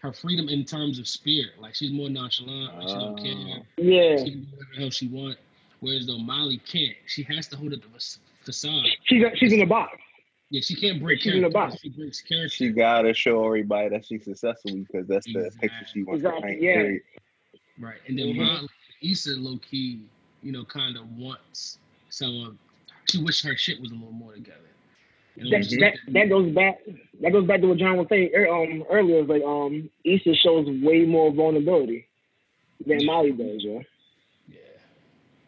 [0.00, 1.52] Her freedom in terms of spirit.
[1.60, 2.76] Like she's more nonchalant.
[2.78, 3.34] Like she don't care.
[3.34, 3.82] Oh.
[3.82, 4.16] yeah.
[4.24, 5.38] She can do whatever the hell she want.
[5.80, 6.96] Whereas though Molly can't.
[7.06, 7.88] She has to hold up the
[8.44, 8.84] facade.
[9.04, 9.96] She's she's in the box.
[10.50, 11.80] Yeah, she can't break She's in the box.
[11.82, 12.48] She breaks character.
[12.50, 16.50] She gotta show everybody that she's successful because that's the picture she wants to Exactly,
[16.52, 16.62] paint.
[16.62, 16.74] yeah.
[16.74, 17.02] period.
[17.80, 17.96] right.
[18.06, 18.36] And then Mhm.
[18.36, 18.68] Molly,
[19.02, 20.02] Issa low key,
[20.42, 21.78] you know, kind of wants
[22.10, 22.56] some of.
[23.10, 24.60] She wish her shit was a little more together.
[25.38, 26.78] That, that that goes back
[27.20, 29.20] that goes back to what John was saying um earlier.
[29.20, 32.06] It's like um Issa shows way more vulnerability
[32.86, 33.82] than Molly does, yo.
[34.48, 34.56] yeah.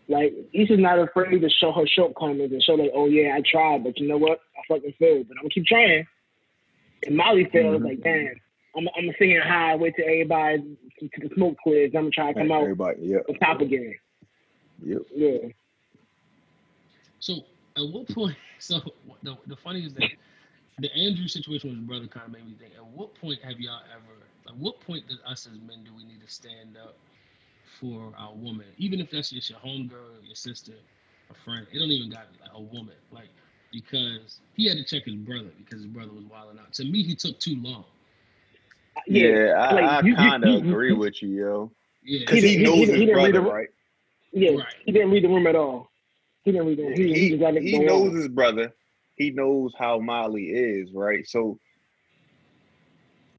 [0.08, 3.82] Like Issa's not afraid to show her shortcomings and show like, oh yeah, I tried,
[3.84, 4.40] but you know what?
[4.56, 6.06] I fucking failed, but I'm gonna keep trying.
[7.06, 7.84] And Molly fails Mhm.
[7.84, 8.34] like, damn,
[8.76, 11.92] I'm I'm gonna sit high, wait till everybody to, to the smoke clears.
[11.94, 13.94] I'm gonna try to come out Everybody, yep, on top again.
[14.84, 15.02] yep.
[15.14, 15.48] Yeah.
[17.20, 17.34] So
[17.76, 18.36] at what point?
[18.60, 18.80] So
[19.22, 20.10] the the funny is that
[20.78, 22.74] the Andrew situation with his brother kind of made me think.
[22.76, 24.16] At what point have y'all ever?
[24.46, 26.96] Like, what point does us as men do we need to stand up
[27.80, 30.72] for our woman, even if that's just your homegirl, your sister,
[31.30, 31.66] a friend?
[31.72, 33.28] It don't even got to like a woman, like
[33.72, 36.72] because he had to check his brother because his brother was wilding out.
[36.74, 37.84] To me, he took too long.
[39.06, 41.70] Yeah, I, like, I you- you- kind of agree you- with you, yo.
[42.02, 43.68] Yeah, Because He he, didn't- knows he his didn't read brother, the- right?
[44.32, 44.74] Yeah, Right.
[44.84, 45.90] he didn't read the room at all.
[46.48, 46.92] He didn't read the room.
[46.94, 48.16] He, he, he, just he knows on.
[48.16, 48.72] his brother.
[49.16, 51.26] He knows how Molly is, right?
[51.28, 51.58] So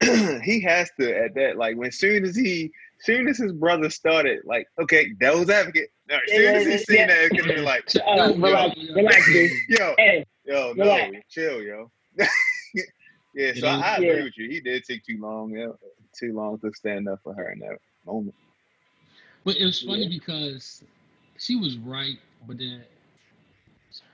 [0.44, 2.70] he has to at that like when soon as he
[3.00, 6.70] soon as his brother started like okay that devil's advocate as soon Yeah, as he
[6.70, 7.06] yeah, seen yeah.
[7.08, 8.94] that it's gonna be like Uh, Yo, relax, yo, yo.
[8.94, 9.50] relax, dude.
[9.68, 11.16] yo Hey, yo no Relax.
[11.28, 11.90] chill yo
[13.34, 13.76] yeah so Yeah.
[13.76, 14.22] I, I agree Yeah.
[14.22, 15.68] with you he did take too long yeah
[16.16, 18.34] too long to stand up for her in that moment
[19.44, 20.08] But it was funny Yeah.
[20.08, 20.84] because
[21.38, 22.84] she was right, but then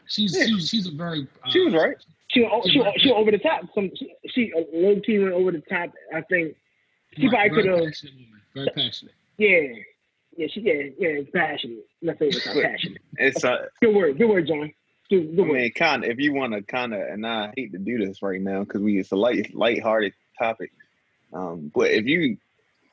[0.08, 0.46] she's Yeah.
[0.46, 1.96] she's, she's a very uh, she was right
[2.28, 3.62] she went, o- she she over the top.
[3.74, 5.90] Some she, she a little key went over the top.
[6.14, 6.56] I think
[7.16, 7.84] she right, probably very could have.
[7.92, 9.14] passionate woman, very passionate.
[9.38, 9.82] Yeah,
[10.36, 11.86] yeah, she yeah yeah it's passionate.
[12.02, 13.02] Let's say it's not passionate.
[13.16, 14.72] it's uh, Good word, good word, John.
[15.08, 15.52] Good, I word.
[15.52, 16.10] mean, kind of.
[16.10, 18.82] If you want to kind of, and I hate to do this right now because
[18.82, 20.72] we it's a light, light-hearted topic.
[21.32, 22.38] Um, but if you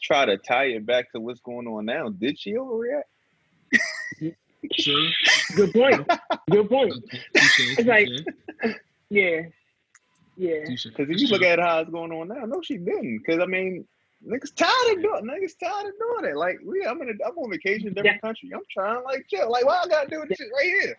[0.02, 3.04] try to tie it back to what's going on now, did she overreact?
[4.74, 5.10] Sure.
[5.56, 6.10] Good point.
[6.50, 6.94] Good point.
[7.36, 8.76] Touche, It's like- touche,
[9.10, 9.42] Yeah,
[10.38, 10.60] yeah.
[10.68, 13.20] Because if you look at how it's going on now, no, she didn't.
[13.20, 13.86] Because I mean,
[14.26, 16.38] niggas tired of doing, niggas tired of doing it.
[16.38, 18.50] Like we, I'm in, a, I'm on vacation in a different country.
[18.54, 19.52] I'm trying like chill.
[19.52, 20.98] Like why I gotta do this shit right here?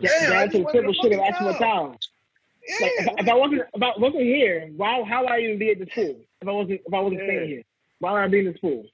[0.00, 1.96] Yeah, Damn, I down to just the simple shit of asking for know.
[2.68, 2.76] Yeah.
[2.80, 5.70] Like if, if I wasn't if I wasn't here, why how would I even be
[5.70, 6.16] at the school?
[6.42, 7.26] If I wasn't if I wasn't Yeah.
[7.28, 7.62] staying here,
[8.00, 8.84] why would I be in the school?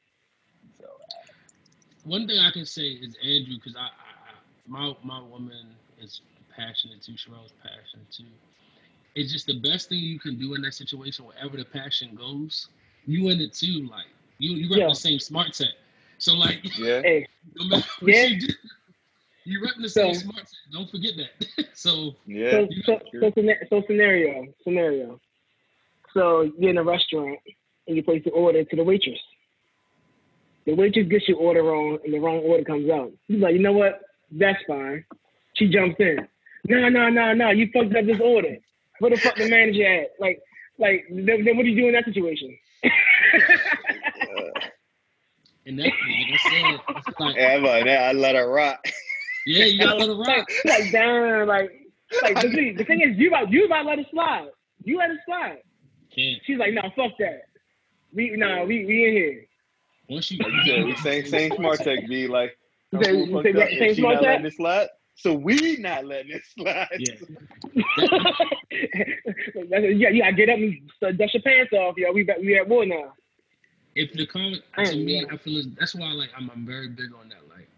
[2.02, 4.32] So, One thing I can say is Andrew, because I, I, I,
[4.66, 6.20] my my woman is
[6.54, 7.12] passionate too.
[7.12, 8.24] Sherelle's passionate too.
[9.14, 12.68] It's just the best thing you can do in that situation, wherever the passion goes.
[13.06, 14.06] You in it too, like
[14.38, 14.88] you you rep Yeah.
[14.88, 15.74] the same smart set.
[16.18, 17.00] So like, yeah.
[17.56, 18.24] No matter what Yeah.
[18.26, 18.54] you do,
[19.44, 20.58] you rep the same So- smart set.
[20.72, 21.66] Don't forget that.
[21.74, 22.50] so Yeah.
[22.50, 23.32] so so, so,
[23.70, 25.20] so scenario scenario.
[26.14, 27.38] So you're in a restaurant
[27.86, 29.18] and you place the order to the waitress.
[30.66, 33.12] The waitress gets your order wrong and the wrong order comes out.
[33.26, 34.00] He's like, you know what?
[34.30, 35.04] That's fine.
[35.54, 36.28] She jumps in.
[36.68, 37.50] No, no, no, no.
[37.50, 38.56] You fucked up this order.
[39.00, 40.10] Where the fuck the manager at?
[40.20, 40.40] Like,
[40.78, 42.56] like then, then what do you do in that situation?
[45.64, 48.84] And that, like I said, it's like, yeah, I'm like, I let her rock.
[49.46, 50.26] yeah, you gotta let it rock.
[50.26, 51.70] like, like damn, like,
[52.22, 54.48] like the thing, the thing is, you about you about to let it slide.
[54.82, 55.58] You let it slide.
[56.14, 56.42] Can't.
[56.44, 57.42] She's like, no, fuck that.
[58.12, 59.44] We nah, we we in here.
[60.12, 62.56] Once you, Like you said, we same same smart tech be like,
[62.92, 63.56] You "Oh, say- who you fucked say up?
[63.56, 64.28] that Is same smart not tech?
[64.28, 64.88] letting it slide?
[65.14, 66.88] So we not letting it slide.
[66.98, 67.14] yeah.
[67.94, 68.00] That's,
[69.94, 72.12] yeah, you get up and dust your pants off, yo.
[72.12, 73.14] We we at war now.
[73.94, 75.26] if the comment to am, me, yeah.
[75.30, 77.48] I feel it's, that's why like I'm, I'm very big on that.
[77.54, 77.68] Like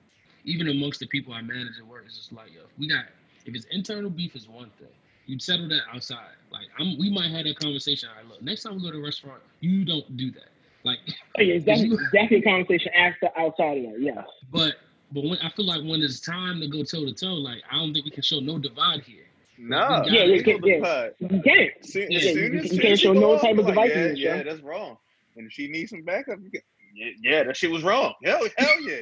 [0.44, 3.07] even amongst the people I manage at work, it's just like yo, we got
[3.47, 4.88] if it's internal beef is one thing.
[5.27, 6.37] You settle that outside.
[6.53, 8.09] Like I'm, we might have that conversation.
[8.11, 10.51] All right, look, next time we go to a restaurant, you don't do that.
[10.85, 10.99] Like,
[11.38, 14.01] Oh, yeah, it's If you- definitely, definitely a conversation after outside of that.
[14.01, 14.23] Yeah.
[14.53, 14.75] but
[15.12, 17.77] but when I feel like when it's time to go toe to toe, like I
[17.77, 19.25] don't think we can show no divide here.
[19.59, 20.81] No, Yeah, we yeah, know the yeah.
[20.81, 21.16] part.
[21.20, 21.70] You can't.
[21.87, 24.07] Soon, Yeah, as you- soon you can't show no go type you of like, yeah,
[24.07, 24.42] yeah, yeah.
[24.42, 24.99] that's wrong.
[25.37, 26.61] And if she needs some backup, you can,
[26.94, 28.14] yeah, yeah, that shit was wrong.
[28.25, 29.01] Hell, hell yeah.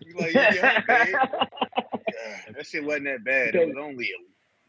[0.00, 0.54] You like, yeah,
[0.88, 1.44] yeah.
[2.14, 3.54] Yeah, that shit wasn't that bad.
[3.54, 4.18] It was only a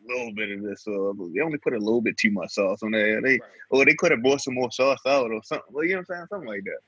[0.07, 0.85] little bit of this.
[0.87, 3.21] Uh, they only put a little bit too much sauce on there.
[3.21, 3.41] They, Right.
[3.71, 5.65] or they could have brought some more sauce out or something.
[5.71, 6.27] Well, you know what I'm saying?
[6.29, 6.79] Something like that.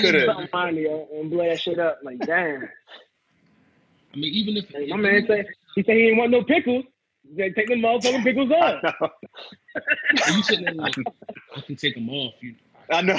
[0.00, 1.98] Coulda- Something behind me yo, and blow that shit up.
[2.02, 2.68] Like, damn.
[4.14, 6.42] I mean, even if, Hey, if my man said he said he didn't want no
[6.42, 6.84] pickles.
[7.28, 8.82] He said take the motherfucking pickles off.
[10.12, 10.94] if you sitting there like
[11.54, 12.54] I can take them off, you.
[12.90, 13.18] I know.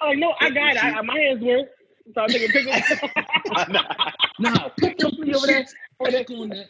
[0.00, 0.84] I'm like, no, I got it.
[0.84, 1.66] I, my hands work.
[2.14, 2.76] So I'm taking pickles.
[3.56, 3.80] I know.
[4.38, 5.66] Nah, put them Put me over there.
[6.04, 6.66] Shit back on that.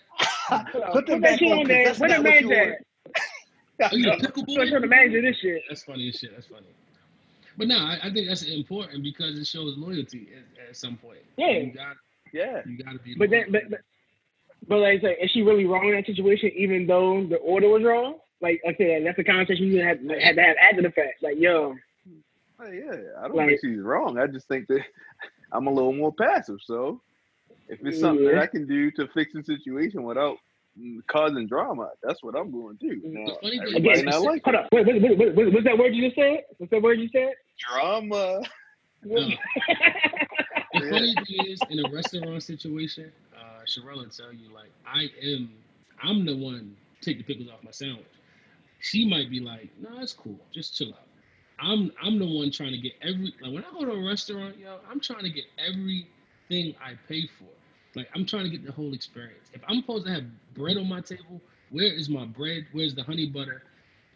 [0.93, 1.85] Put them that back shit on, on 'cause there.
[1.87, 2.75] that's Where the not what you manager ordered.
[2.75, 3.93] at?
[3.93, 4.21] Oh, you a I know.
[4.23, 4.69] pickle I'm boy?
[4.71, 5.63] trying to manager this shit.
[5.69, 6.31] That's funny as shit.
[6.35, 6.67] That's funny.
[7.59, 11.19] But no, I, I think that's important because it shows loyalty at, at some point.
[11.37, 11.51] Yeah.
[11.59, 11.97] You got
[12.33, 12.63] Yeah.
[12.67, 13.15] you got to be.
[13.17, 13.81] But then, but, but,
[14.69, 17.69] but like I say, is she really wrong in that situation, even though the order
[17.69, 18.17] was wrong?
[18.41, 21.23] Like I said, that's a conversation you had, had to have after the fact.
[21.23, 21.75] Like, yo,
[22.59, 22.93] Oh, yeah.
[23.19, 24.19] I don't Like- think she's wrong.
[24.19, 24.81] I just think that
[25.53, 26.59] I'm a little more passive.
[26.65, 27.03] So
[27.69, 30.37] if it's something that I can do to fix the situation without
[30.79, 33.01] mm, causing drama, that's what I'm going to do.
[33.03, 35.65] The Now, funny thing is- not like hold up, wait, wait, wait, wait, wait, what's
[35.65, 36.45] that word you just said?
[36.59, 37.35] What's that word you said?
[37.59, 38.41] drama.
[39.05, 39.29] No.
[40.73, 40.91] The Yeah.
[40.91, 45.51] funny thing is, in a restaurant situation, uh, Sherelle will tell you, like, I am,
[46.03, 48.05] I'm the one take the pickles off my sandwich.
[48.81, 51.07] She might be like, no, it's cool, just chill out.
[51.61, 54.59] I'm, I'm the one trying to get every, like, when I go to a restaurant,
[54.59, 57.49] yo, I'm trying to get everything I pay for.
[57.97, 59.49] Like, I'm trying to get the whole experience.
[59.55, 62.67] If I'm supposed to have bread on my table, where is my bread?
[62.73, 63.63] Where's the honey butter?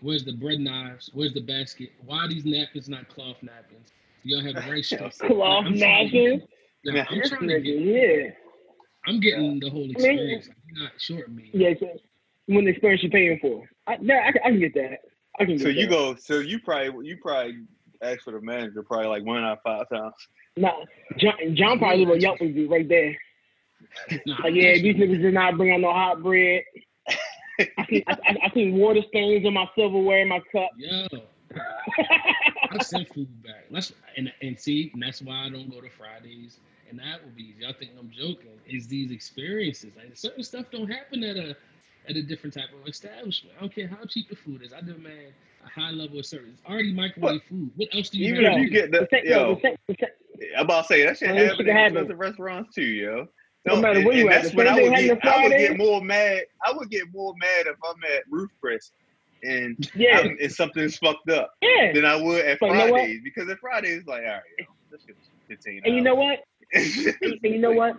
[0.03, 1.11] Where's the bread knives?
[1.15, 1.89] Where's the basket?
[2.05, 3.89] Why are these napkins not cloth napkins?
[4.23, 5.17] Y'all have the right stuff.
[5.19, 6.43] Cloth I'm trying to- napkins.
[6.85, 7.07] Nah, Yeah.
[7.11, 7.79] I'm trying to get.
[7.81, 8.31] yeah.
[9.07, 10.49] I'm getting the whole mean- experience.
[10.69, 11.51] You're not shorting me.
[11.55, 11.99] Yeah, so
[12.47, 13.67] when the experience you're paying for.
[13.87, 14.99] I, yeah, I, can- I can get that.
[15.39, 15.91] I can get So you that.
[15.91, 16.15] go.
[16.17, 17.63] So you probably you probably
[18.03, 20.15] ask for the manager probably like one out of five times.
[20.59, 20.73] Nah,
[21.19, 23.17] John, John probably will Yelp review right there.
[24.27, 26.63] Nah, Like, yeah, these niggas did not bring out no hot bread.
[27.59, 30.71] I seen, I, I, I seen water stains on my silverware in my cup.
[30.79, 31.07] Yo,
[32.71, 33.65] I send food back.
[33.71, 37.59] Let's and and see, and that's why I don't go to Fridays and Applebee's.
[37.59, 38.59] Y'all think I'm joking?
[38.67, 41.57] Is these experiences like certain stuff don't happen at a
[42.09, 43.55] at a different type of establishment.
[43.59, 44.73] I don't care how cheap the food is.
[44.73, 46.53] I demand a high level of service.
[46.55, 47.71] It's already microwave food.
[47.77, 48.55] What else do you Even have?
[48.55, 50.87] if you get the The same- yo, yo, the same- the same- I'm about to
[50.89, 51.97] say that shit Man, this happen shit in happen.
[51.99, 53.29] expensive restaurants too, yo.
[53.67, 56.03] No matter where you and at, that's when I would get I would get more
[56.03, 56.45] mad.
[56.65, 58.93] I would get more mad if I'm at Roof Press
[59.43, 61.93] and Yeah, I'm, and something's fucked up yeah.
[61.93, 62.89] than I would at But you know?
[62.89, 65.83] Fridays because at Fridays like all right, yo, this shit's fifteen.
[65.85, 66.41] And you know what?
[66.73, 66.87] And,
[67.23, 67.97] and you know what?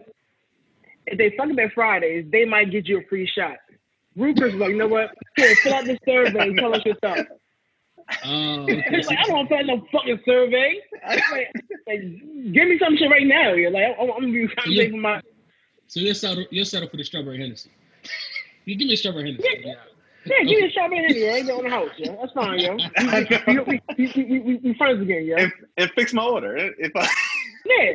[1.07, 3.57] If they fuck up at Fridays, they might get you a free shot.
[4.15, 5.09] Rupert was like, you know what?
[5.35, 7.23] Here, fill out this survey and tell us your thoughts.
[8.25, 8.29] Oh,
[8.67, 10.75] like, I don't want to fill out no fucking survey.
[11.07, 11.47] Like,
[11.87, 12.01] like,
[12.53, 13.53] give me some shit right now.
[13.53, 14.89] You're like, I'm, I'm gonna be trying to Yeah.
[14.91, 15.21] for my.
[15.91, 17.69] So you'll settle you'll settle for the strawberry Hennessy.
[18.65, 19.61] you give me a strawberry Hennessy.
[19.61, 19.73] Yeah.
[20.23, 21.31] Yeah, give me a shot right here.
[21.31, 22.15] Ain't on the house, yo.
[22.15, 22.75] That's fine, yo.
[22.75, 25.35] We, we, we, we, we, we friends again, yo.
[25.35, 27.07] and, and fix my order eh, if I.
[27.63, 27.93] Yeah,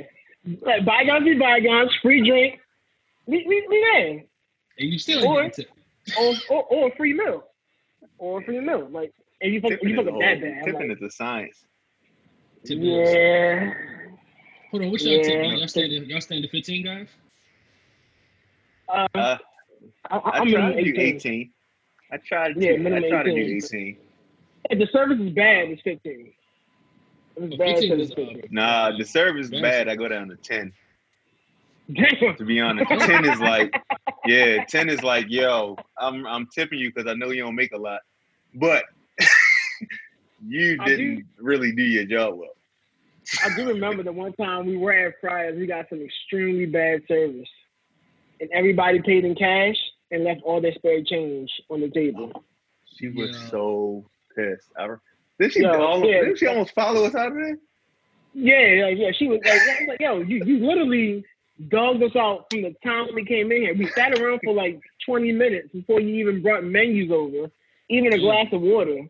[0.63, 1.91] like bygones be bygones.
[2.03, 2.61] Free drink.
[3.27, 4.09] We we we there.
[4.79, 5.59] And you still Or- ain't
[6.21, 7.45] or, or, or free meal,
[8.19, 8.89] or free meal.
[8.91, 10.53] Like, and you fuck, Tipping, you is, fuck up that bad.
[10.59, 11.65] I'm tipping like, is a science.
[12.65, 13.73] Tip yeah,
[14.71, 15.33] Hold on, what's y'all tip?
[15.33, 15.43] Yeah.
[15.43, 17.09] Y'all y'all stand y'all stand to 15 guys?
[18.89, 19.39] Uh, Uh,
[20.11, 21.17] I, I I'm try in to do 18.
[21.17, 21.51] 18.
[22.13, 22.61] I try to.
[22.61, 23.57] Yeah, I minimum try to do 18.
[23.57, 23.97] 18.
[24.71, 26.33] If the service is bad, it's 15.
[27.37, 28.43] If it's bad, 15 it's is, 15.
[28.51, 29.89] Nah, the service is bad.
[29.89, 30.73] I go down to 10.
[31.93, 32.37] Damn.
[32.37, 33.73] To be honest, 10 is like,
[34.27, 37.73] yeah, 10 is like, yo, I'm I'm tipping you because I know you don't make
[37.73, 38.01] a lot,
[38.55, 38.85] but
[40.47, 42.51] you didn't really do your job well.
[43.45, 47.03] I do remember the one time we were at Friars, we got some extremely bad
[47.07, 47.49] service,
[48.41, 49.77] and everybody paid in cash
[50.11, 52.45] and left all their spare change on the table.
[52.97, 53.49] She was Yeah.
[53.51, 54.69] so pissed.
[54.79, 54.97] I, re-
[55.39, 55.61] did she?
[55.61, 56.23] Yo, all, yeah.
[56.25, 57.59] Did she almost follow us out of there?
[58.35, 61.25] Yeah, like, yeah, she was like, I was like, yo, you, you literally
[61.69, 63.75] dogged us out from the time we came in here.
[63.75, 67.51] We sat around for like 20 minutes before you even brought menus over,
[67.89, 69.09] even a glass of water.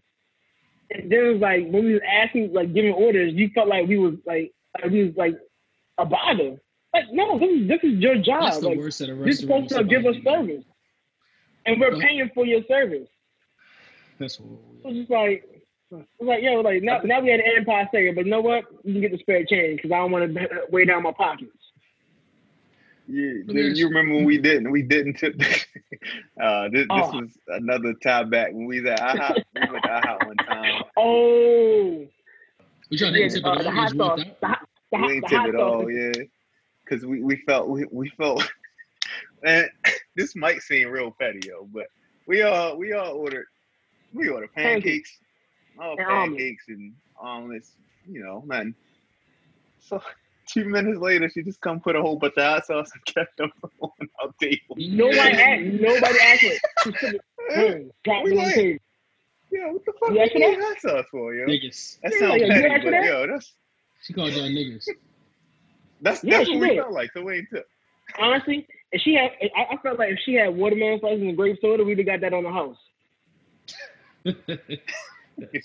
[0.92, 3.88] And then it was like when we was asking, like giving orders, you felt like
[3.88, 5.34] we was like, like we was like
[5.98, 6.56] a bother.
[6.96, 8.42] Like, no, this is this is your job.
[8.44, 10.64] That's the like, worst at a you're supposed to give us service,
[11.66, 13.08] and we're paying for your service.
[14.18, 14.62] That's horrible.
[14.82, 15.44] It was just like,
[15.92, 18.40] it was like, yo, like now, now we had an Empire State, but you know
[18.40, 18.64] what?
[18.84, 21.50] You can get the spare change because I don't want to weigh down my pockets.
[23.08, 24.70] Yeah, dude, you you- remember when we didn't?
[24.70, 25.34] We didn't tip.
[26.42, 27.20] uh, this, this Oh.
[27.20, 29.34] was another tie back when we was at IHOP.
[29.54, 30.82] we went to IHOP one time.
[30.96, 32.06] Oh,
[32.90, 33.58] We tried yeah, to tip it uh, all.
[33.62, 36.12] the we hot sauce, the hot, the We didn't tip hot at all, yeah.
[36.88, 38.48] Because we, we felt we, we felt,
[39.44, 39.68] and
[40.16, 41.86] this might seem real petty, yo, but
[42.26, 43.46] we all we all ordered
[44.14, 44.82] we ordered Pancakes.
[44.84, 45.18] pancakes,
[45.80, 46.30] all And omelets.
[46.38, 47.72] pancakes and omelets,
[48.08, 48.74] you know, nothing.
[49.80, 50.00] So
[50.48, 53.36] two minutes later, she just come put a whole bunch of hot sauce and kept
[53.36, 53.90] them on
[54.22, 54.76] our table.
[54.76, 55.62] Nobody asked.
[55.64, 56.60] Nobody asked it.
[56.84, 57.20] She took it.
[57.54, 58.78] Boom, dropped We the like- table.
[59.52, 60.64] Yeah, what the fuck You you asked for need that?
[60.64, 61.46] hot sauce for, yo?
[61.46, 62.00] Niggas.
[62.00, 63.04] That Yeah, sounds yeah, you petty, asked for but that?
[63.06, 63.52] yo, that's
[64.02, 64.88] She called y'all niggas.
[66.00, 67.12] That's Yeah, that's she what we felt like.
[67.12, 67.68] So we ain't tip.
[68.18, 71.58] Honestly, if she had, I, I felt like if she had watermelon slices and grape
[71.60, 72.76] soda, we'd have got that on the house.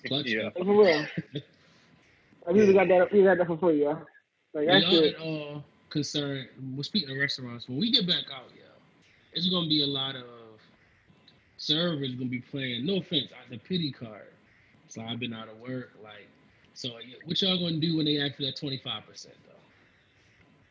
[0.08, 0.46] Clutch, yeah.
[0.46, 1.06] Like, for real.
[2.46, 3.12] Like, we would have got that.
[3.14, 4.00] We got that for free, yo.
[4.54, 5.16] Like Y'all that's it.
[5.16, 6.48] at all concerned?
[6.74, 8.64] Well, speaking of restaurants, when we get back out, yo,
[9.34, 10.26] it's gonna be a lot of
[11.58, 12.86] servers gonna be playing.
[12.86, 14.28] No offense, the pity card.
[14.88, 16.28] So I've been out of work, like.
[16.74, 19.51] So yeah, what y'all gonna do when they ask for that twenty five percent though?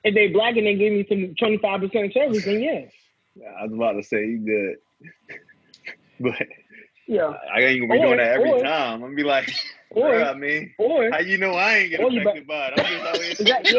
[0.05, 2.81] If they black and they give me some twenty five percent service, then yeah,
[3.37, 4.77] Yeah, I was about to say you good,
[6.21, 6.47] but
[7.07, 7.35] yeah.
[7.55, 8.95] I ain't gonna be Or- doing that every or- time.
[8.95, 9.51] I'm gonna be like,
[9.91, 12.69] Or bruh, I mean, or how you know I ain't get or you affected by
[12.69, 12.75] it?
[12.79, 13.31] I'm just out here.
[13.41, 13.73] Exactly,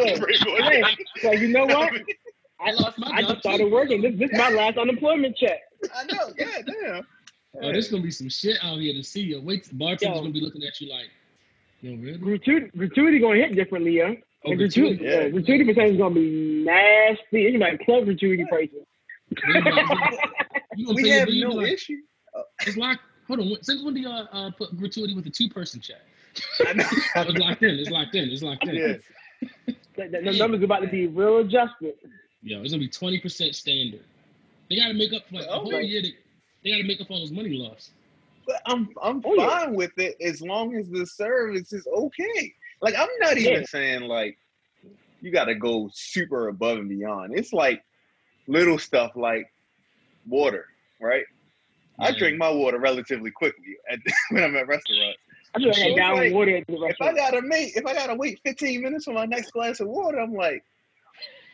[0.59, 0.69] yeah.
[0.73, 1.29] Yeah.
[1.29, 1.93] like you know what?
[2.59, 3.71] I, lost my I just started too.
[3.71, 4.01] working.
[4.01, 5.59] This this is my last unemployment check.
[5.95, 6.33] I know.
[6.37, 7.07] Yeah, damn.
[7.61, 9.21] Oh, there's gonna be some shit out here to see.
[9.21, 10.21] Yo, wait, the bartender's Yo.
[10.21, 11.09] gonna be looking at you like,
[11.81, 12.17] yo, really?
[12.17, 14.15] Gratuity, gratuity gonna hit differently, yo.
[14.43, 14.97] Oh, And gratuity?
[14.97, 17.45] gratuity, yeah, gratuity percentage is gonna be nasty.
[17.47, 18.85] It's like club gratuity prices.
[19.47, 21.97] You gonna we pay your have bill, you no be like, issue.
[22.65, 23.01] It's locked.
[23.27, 23.57] Hold on.
[23.61, 26.01] Since when do y'all uh, put gratuity with a two person check?
[26.65, 26.83] I know.
[27.15, 27.75] It's locked in.
[27.79, 28.29] It's locked in.
[28.29, 28.75] It's locked in.
[28.75, 28.93] yeah.
[29.95, 31.93] The, the, the numbers about to be real adjusted.
[32.41, 34.01] Yo, it's gonna be twenty percent standard.
[34.69, 36.01] They gotta make up for like the whole year.
[36.01, 36.13] They,
[36.63, 37.91] they gotta make up for all those money loss.
[38.47, 39.47] But I'm I'm Oh, yeah.
[39.47, 42.53] fine with it as long as the service is okay.
[42.81, 43.65] Like I'm not even Yeah.
[43.65, 44.37] saying like
[45.21, 47.37] you got to go super above and beyond.
[47.37, 47.83] It's like
[48.47, 49.45] little stuff like
[50.27, 50.65] water,
[50.99, 51.23] right?
[51.99, 52.17] I mm.
[52.17, 53.99] drink my water relatively quickly at,
[54.31, 55.19] when I'm at restaurants.
[55.53, 57.17] I just So like it's down like, water at the restaurant.
[57.17, 59.87] If I gotta make, if I gotta wait 15 minutes for my next glass of
[59.89, 60.63] water, I'm like,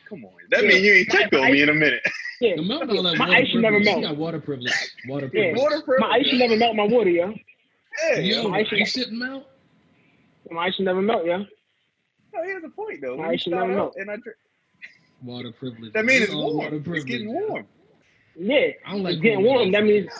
[0.07, 0.31] come on.
[0.51, 0.69] That Yeah.
[0.69, 2.01] means you ain't My- checked on my- me in a minute.
[2.39, 3.95] Yeah, The milk all that my water ice should never privilege.
[3.95, 4.13] She melt.
[4.13, 4.71] got water privilege.
[5.07, 5.29] Water Yeah.
[5.41, 5.61] privilege.
[5.61, 5.99] Water privilege.
[6.09, 7.33] My ice should never melt my water, yo.
[8.11, 8.19] Yeah.
[8.19, 9.47] Yo, My ice should- ice shouldn't melt.
[10.51, 11.37] My ice should never melt, yeah.
[12.33, 13.15] No, here's the point though.
[13.17, 13.95] My When you ice should never melt.
[13.97, 14.37] and I drink,
[15.23, 15.93] Water privilege.
[15.93, 16.57] that means it's warm.
[16.57, 17.65] water It's getting warm.
[18.39, 19.59] Yeah, I don't like it's getting warm.
[19.59, 19.71] water.
[19.71, 20.11] That means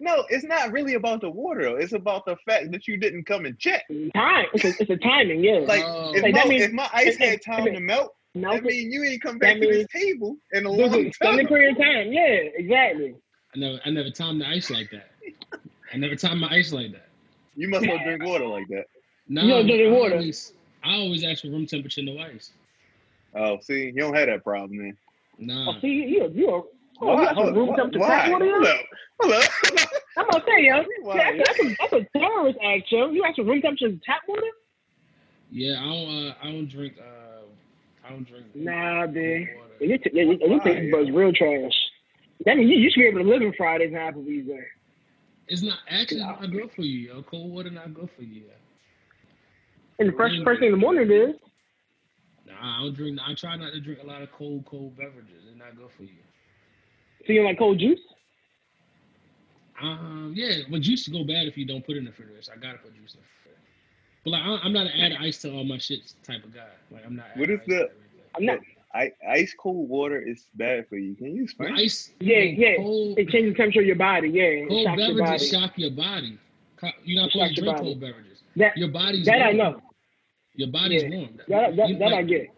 [0.00, 1.62] No, it's not really about the water.
[1.62, 1.76] though.
[1.76, 3.84] It's about the fact that you didn't come and check.
[4.14, 4.46] time.
[4.54, 5.58] It's a, it's a timing, yeah.
[5.58, 6.14] Like Oh.
[6.14, 8.64] if, Like, my, that means- if my ice had time that- to melt, Melt that
[8.64, 8.66] it.
[8.66, 11.48] means you ain't come back to this table in a There's long an extended time.
[11.48, 12.12] period of time.
[12.12, 12.22] Yeah,
[12.54, 13.14] exactly.
[13.54, 15.10] I never, I never timed the ice like that.
[15.92, 17.08] I never timed my ice like that.
[17.54, 18.84] You must not drink water like that.
[19.28, 20.14] No, You don't drink I water.
[20.16, 20.52] Always,
[20.84, 22.50] I always ask for room temperature, no ice.
[23.34, 24.96] Oh, see, you don't have that problem then.
[25.38, 25.70] Nah.
[25.70, 26.66] Oh, see, you you oh, you
[26.98, 27.34] Why?
[27.34, 27.76] got room Why?
[27.76, 28.08] temperature Why?
[28.08, 28.70] tap water, Hold yo?
[28.70, 28.80] up.
[29.20, 29.50] Hold up.
[30.16, 30.84] I'm gonna say, yo.
[31.02, 31.38] Why?
[31.38, 33.10] That's, a, that's a terrorist act, yo.
[33.10, 34.42] You got some room temperature tap water?
[35.50, 36.26] Yeah, I don't.
[36.28, 36.94] Uh, I don't drink.
[36.98, 38.46] Uh, I don't drink.
[38.54, 39.48] Nah, dude.
[39.56, 39.72] water.
[39.80, 41.72] Yeah, you, t- yeah, you, you Why, taste real trash.
[42.44, 44.66] That means you, you should be able to live in Fridays and Applebee's there.
[45.48, 46.36] It's not actually Yeah.
[46.40, 47.22] not good for you, yo.
[47.22, 48.42] Cold water not good for you.
[48.42, 48.52] Yo.
[49.98, 51.34] And the first first thing in the morning it is.
[52.46, 53.18] Nah, I don't drink.
[53.26, 55.42] I try not to drink a lot of cold, cold beverages.
[55.48, 56.10] It's not good for you.
[57.26, 58.00] So you like cold juice?
[59.80, 62.42] Um, yeah, but juice go bad if you don't put it in the refrigerator.
[62.42, 63.62] So I gotta put juice in the refrigerator.
[64.24, 66.66] But like, I- I'm not an add ice to all my shit type of guy.
[66.90, 67.26] Like, I'm not.
[67.36, 67.90] What add is ice the-
[68.36, 68.58] I'm not.
[68.94, 71.14] I, ice cold water is bad for you.
[71.16, 71.74] Can you But explain?
[71.74, 72.12] ice.
[72.20, 72.76] Yeah, you yeah.
[72.76, 74.30] Cold, It changes the temperature of your body.
[74.30, 75.20] Yeah, cold shocks your body.
[75.22, 76.38] beverages shock your body.
[77.04, 78.42] You're not supposed to drink cold beverages.
[78.56, 79.56] That Your body's that I warm.
[79.58, 79.82] know.
[80.56, 81.10] Your body's Yeah.
[81.10, 81.36] warm.
[81.48, 82.50] That that, You- that I get.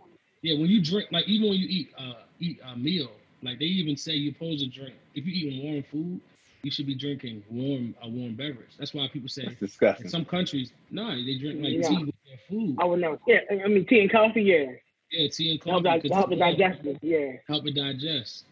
[0.43, 3.11] Yeah, when you drink, like even when you eat uh eat a meal,
[3.43, 4.95] like they even say you're supposed to drink.
[5.15, 6.21] If you eating warm food,
[6.63, 8.71] you should be drinking warm a warm beverage.
[8.79, 10.09] That's why people say That's in disgusting.
[10.09, 11.89] some countries, no, they drink like Yeah.
[11.89, 12.77] tea with their food.
[12.79, 13.19] I would know.
[13.27, 14.43] Yeah, I mean tea and coffee.
[14.43, 14.73] Yeah,
[15.11, 15.83] Yeah, tea and coffee.
[15.85, 16.97] di- 'cause help the digest warm.
[16.97, 16.99] digestion.
[17.11, 18.45] Yeah, Help it digest.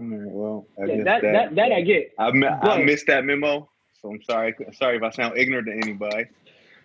[0.00, 2.12] All right, well, I yeah guess that, that, that that I get.
[2.18, 3.68] I, mi- I missed that memo,
[4.00, 4.54] so I'm sorry.
[4.72, 6.24] Sorry if I sound ignorant to anybody.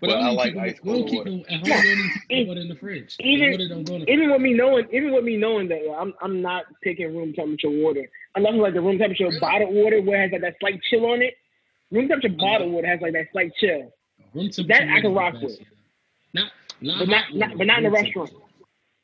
[0.04, 1.30] But Well, I, I don't like keep, ice we don't cold keep water.
[1.32, 1.62] no, at home.
[1.64, 3.16] We don't even keep water in the fridge.
[3.16, 5.68] The even- water don't go in the Even with me knowing, even with me knowing
[5.70, 8.10] that I'm I'm not picking room temperature water.
[8.36, 9.40] Unless it's like the room temperature Really?
[9.40, 11.36] bottled water where it has like that slight chill on it.
[11.90, 12.46] Room temperature Uh-huh.
[12.46, 13.94] bottled water has like that slight chill.
[14.34, 15.60] Room temperature That I water can is rock with.
[15.62, 15.66] yeah.
[16.34, 16.52] Not,
[16.82, 18.32] not, But not- not- water, but not in the room restaurant.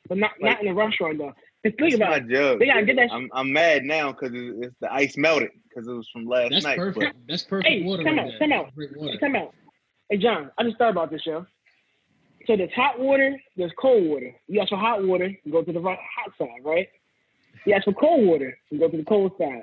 [0.06, 1.34] But not Like- not in the restaurant though.
[1.62, 2.28] 'Cause think That's about my it.
[2.28, 2.58] jug.
[2.58, 3.10] They gotta get that.
[3.12, 6.64] I'm I'm mad now because it's the ice melted because it was from last That's
[6.64, 6.76] night.
[6.78, 7.16] perfect.
[7.28, 8.38] That's perfect Hey, water come right out, there.
[8.38, 8.74] come out.
[8.74, 9.12] Great water.
[9.12, 9.54] Hey, come out.
[10.10, 11.46] Hey John, I just thought about this, yo.
[12.46, 14.34] So there's hot water, there's cold water.
[14.48, 16.88] You ask for hot water, you go to the ro- hot side, right?
[17.64, 19.62] You ask for cold water, you go to the cold side.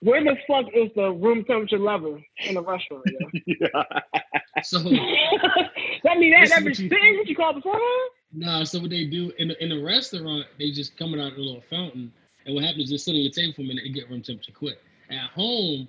[0.00, 2.18] Where the fuck is the room temperature level
[2.48, 3.30] in a restaurant, yo?
[3.60, 4.62] Yeah.
[4.62, 4.78] So
[6.04, 8.10] that mean that This is that what bitch you- sitting what you call beforehand?
[8.32, 11.38] nah, so what they do in a, in a restaurant, they just come out of
[11.38, 12.12] a little fountain,
[12.46, 14.22] and what happens is just sit on your table for a minute and get room
[14.22, 14.78] temperature quick.
[15.10, 15.86] At home,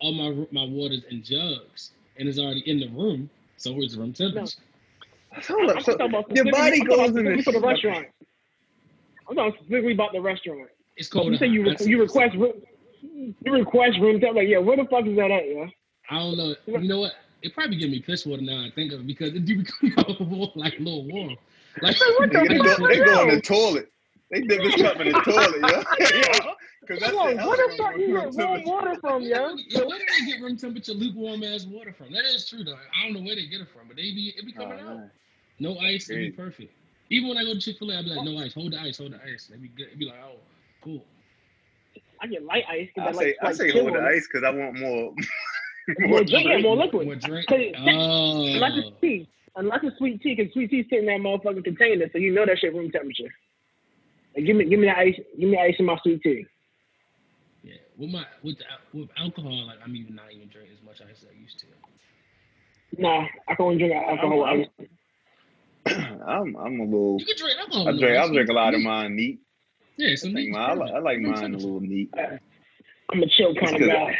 [0.00, 4.12] all my my water's in jugs, and it's already in the room, so it's room
[4.12, 4.58] temperature.
[5.48, 5.82] Hold up.
[5.82, 5.96] So
[6.34, 8.06] your body I'm goes about in the specifically for the restaurant.
[9.28, 10.68] I'm talking specifically about the restaurant.
[10.96, 11.32] It's cold.
[11.32, 12.52] You say you re- you request room,
[13.02, 14.34] you request room temperature.
[14.34, 15.66] Like, yeah, where the fuck is that at, yeah?
[16.10, 16.54] I don't know.
[16.66, 17.12] You know what?
[17.42, 18.64] It probably give me piss water now.
[18.64, 19.92] I think of it because it do become
[20.54, 21.36] like a little warm.
[21.82, 22.78] Like what the they, fuck?
[22.78, 23.90] go, they go in the toilet.
[24.30, 25.82] They dip this cup in the toilet, yo.
[26.86, 28.66] Because that's Yo, the where the element of you room get warm temperature.
[28.66, 29.56] water from, yo?
[29.68, 32.12] Yo, where do they get room temperature lukewarm ass water from?
[32.12, 32.74] That is true though.
[32.74, 34.80] I don't know where they get it from, but they be it be Oh, coming
[34.80, 34.96] out.
[34.98, 35.10] man.
[35.60, 36.72] No ice, it'd be perfect.
[37.10, 38.80] Even when I go to Chick Fil A, I be like, no ice, hold the
[38.80, 39.46] ice, hold the ice.
[39.50, 39.88] They be good.
[39.92, 40.40] It be like, oh,
[40.82, 41.04] cool.
[42.20, 42.88] I get light ice.
[42.94, 45.14] 'cause I that, say like, I like say hold the ice because I want more.
[46.00, 46.62] More drink, drink.
[46.64, 47.06] more liquid.
[47.06, 47.48] More drink.
[47.48, 49.00] Cause it- Oh, Unless it's oh.
[49.00, 49.28] tea.
[49.56, 52.44] Unless it's sweet tea, because sweet tea sitting in that motherfucking container, so you know
[52.46, 53.32] that shit room temperature.
[54.36, 56.46] Like, give me, give me the ice, give me ice in my sweet tea.
[57.62, 57.74] yeah.
[57.96, 61.22] With my with the, with alcohol, like I'm even not even drink as much ice
[61.22, 61.66] as I used to.
[63.00, 64.44] Nah, I can only drink alcohol.
[64.44, 64.86] I'm- ice.
[66.26, 67.16] I'm I'm a little.
[67.20, 67.88] You can drink alcohol.
[67.88, 68.30] I drink I ice.
[68.30, 69.40] drink a lot of mine neat.
[69.96, 70.52] Yeah, I, some think neat.
[70.52, 72.10] mine, I, like, I like mine a little neat.
[73.10, 74.16] I'm a chill kind of guy.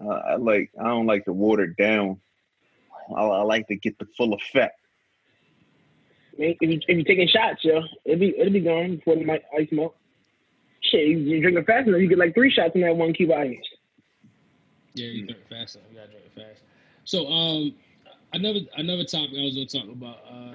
[0.00, 2.20] Uh, I like I don't like to water down.
[3.16, 4.78] I, I like to get the full effect.
[6.38, 9.44] If you if you taking shots, yo, it'll be it'll be gone before the mic-
[9.58, 9.94] ice melt.
[10.80, 13.12] Shit, you, you drink it fast enough, you get like three shots in that one
[13.12, 13.56] cube of ice.
[14.94, 15.86] Yeah, you drink fast enough.
[15.90, 16.62] You gotta drink it fast.
[17.04, 17.74] So um,
[18.32, 20.54] another another topic I was gonna talk about uh,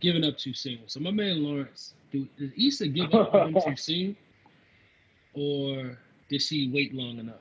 [0.00, 0.78] giving up too soon.
[0.86, 4.16] So my man Lawrence, do, did Issa give up on him too soon,
[5.34, 7.36] or did she wait long enough?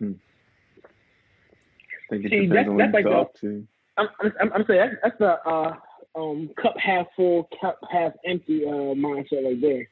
[0.00, 0.04] I
[2.10, 3.66] think it See, depends that's- on that's who like you the- talk to.
[3.98, 5.74] I'm I'm, I'm, saying that's, that's the uh,
[6.16, 9.88] um, cup half full, cup half empty uh, mindset right there.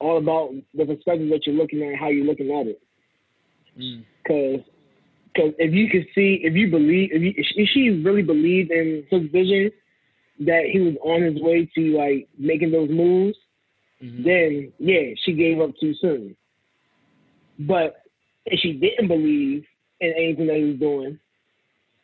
[0.00, 2.80] All about the perspective that you're looking at, how you're looking at it.
[3.78, 4.04] Mm.
[4.22, 4.60] Because
[5.34, 9.04] because if you could see, if you believe, if, you, if she really believed in
[9.10, 9.70] his vision
[10.40, 13.36] that he was on his way to like making those moves,
[14.02, 14.24] Mhm.
[14.24, 16.36] then yeah, she gave up too soon.
[17.58, 18.02] But
[18.46, 19.66] if she didn't believe
[20.00, 21.18] in anything that he was doing,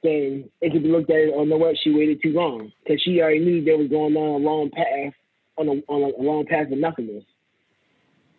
[0.05, 3.03] then it could be looked at as, oh, no, what, she waited too long because
[3.03, 5.15] she already knew they was going down a long path
[5.57, 7.25] on a, on a, a long path of nothingness.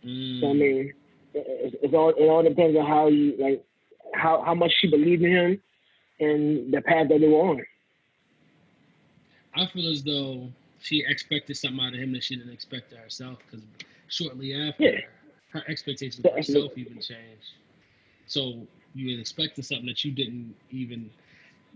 [0.06, 0.40] Mm.
[0.40, 0.94] So I mean,
[1.34, 3.66] it, it's all it all depends on how you like
[4.14, 5.62] how how much she believed in him
[6.20, 7.66] and the path that they were on.
[9.56, 10.48] I feel as though
[10.82, 13.66] she expected something out of him that she didn't expect of herself because
[14.08, 15.00] shortly after, Yeah.
[15.50, 17.54] her expectations of herself even changed.
[18.28, 21.10] So you were expecting something that you didn't even.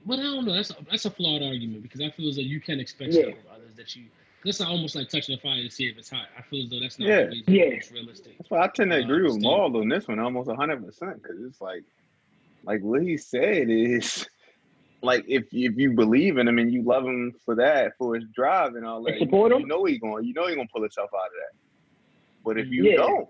[0.05, 0.53] But I don't know.
[0.53, 3.23] That's a, that's a flawed argument because I feel as though you can't expect Yeah.
[3.23, 4.05] stuff of others that you.
[4.45, 6.27] That's almost like touching the fire to see if it's hot.
[6.37, 7.23] I feel as though that's not Yeah.
[7.23, 7.69] always Yeah.
[7.75, 8.37] most realistic.
[8.37, 11.21] That's why I tend to Uh, agree with Maul on this one, almost hundred percent,
[11.21, 11.83] because it's like,
[12.63, 14.27] like what he said is,
[15.01, 18.23] like if if you believe in him and you love him for that, for his
[18.33, 19.61] drive and all that, And support you, him?
[19.63, 21.57] you know he going, you know he gonna pull himself out of that.
[22.45, 22.95] But if you Yeah.
[22.95, 23.27] don't,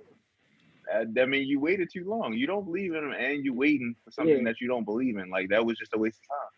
[0.92, 2.34] that, that means you waited too long.
[2.34, 4.44] You don't believe in him, and you waiting for something Yeah.
[4.44, 5.30] that you don't believe in.
[5.30, 6.50] Like that was just a waste of time.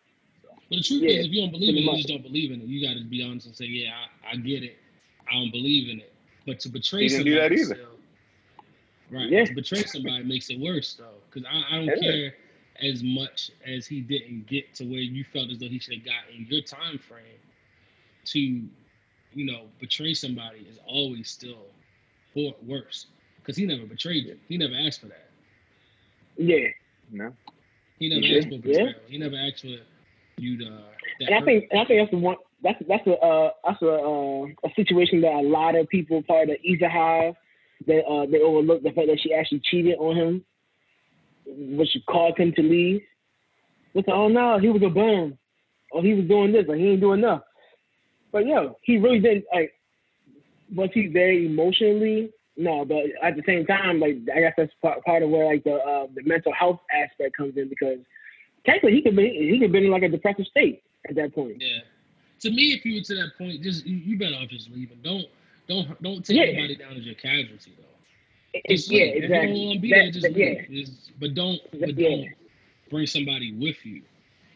[0.72, 2.50] But the truth Yeah, is, if you don't believe in it, you just don't believe
[2.50, 2.66] in it.
[2.66, 3.92] You got to be honest and say, yeah,
[4.26, 4.78] I, I get it.
[5.30, 6.12] I don't believe in it.
[6.46, 7.74] But to betray somebody, do that either.
[7.74, 7.98] still-
[9.10, 9.28] right?
[9.30, 9.44] Yeah.
[9.44, 12.10] To betray somebody makes it worse though, because I, I don't Yeah.
[12.12, 12.34] care
[12.82, 16.04] as much as he didn't get to where you felt as though he should have
[16.04, 17.38] got in your time frame.
[18.24, 21.66] To, you know, betray somebody is always still
[22.32, 23.06] for worse
[23.36, 24.38] because he never betrayed you.
[24.48, 25.28] He never asked for that.
[26.38, 26.68] Yeah,
[27.10, 27.36] No,
[27.98, 28.38] He never Yeah.
[28.38, 29.02] asked for betrayal.
[29.08, 29.76] He never asked for
[30.42, 30.78] you to.
[31.20, 33.92] And I think and I think that's the one that's that's a uh, that's a
[33.92, 37.34] uh, a situation that a lot of people part of Issa have
[37.86, 40.44] they uh they overlook the fact that she actually cheated on him,
[41.46, 43.02] which caused him to leave.
[43.94, 45.38] It's like, oh no, he was a bum.
[45.92, 47.42] Oh, he was doing this, or he ain't doing enough.
[48.32, 49.72] But yo, he really didn't like.
[50.74, 52.30] Was he very emotionally?
[52.56, 55.64] No, but at the same time, like I guess that's part, part of where like
[55.64, 57.98] the uh, the mental health aspect comes in because
[58.64, 61.60] technically he could be he could be in like a depressive state at that point.
[61.60, 61.78] Yeah.
[62.40, 64.98] To me, if you were to that point, just you, you better off just leaving.
[65.02, 65.26] Don't
[65.68, 66.44] don't don't take Yeah.
[66.44, 67.84] anybody down as your casualty though.
[68.54, 69.08] It's, Just yeah, leave.
[69.08, 69.48] If you exactly.
[69.54, 70.70] don't want to be That- there, just that- leave.
[70.70, 70.80] yeah.
[70.82, 72.08] Just- but don't but Yeah.
[72.08, 72.28] don't
[72.90, 74.02] bring somebody with you.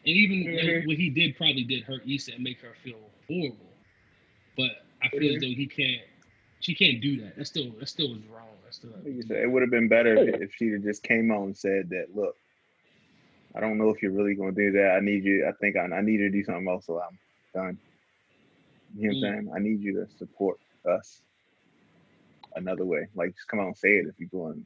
[0.04, 0.82] And even Mhm.
[0.82, 3.72] uh, what he did probably did hurt Issa and make her feel horrible.
[4.56, 5.36] But I feel Mhm.
[5.36, 6.02] as though he can't.
[6.60, 7.36] She can't do that.
[7.36, 8.48] That still that still was wrong.
[8.64, 8.90] That's still.
[8.90, 11.44] like you said, it would have been better if, if she'd have just came out
[11.44, 12.14] and said that.
[12.16, 12.36] Look,
[13.56, 14.96] I don't know if you're really gonna do that.
[14.96, 15.46] I need you.
[15.48, 17.18] I think I, I need you to do something else, so I'm
[17.54, 17.78] done.
[18.96, 19.52] You know what I'm saying?
[19.56, 21.22] I need you to support us
[22.54, 23.08] another way.
[23.14, 24.64] Like just come out and say it if you're going.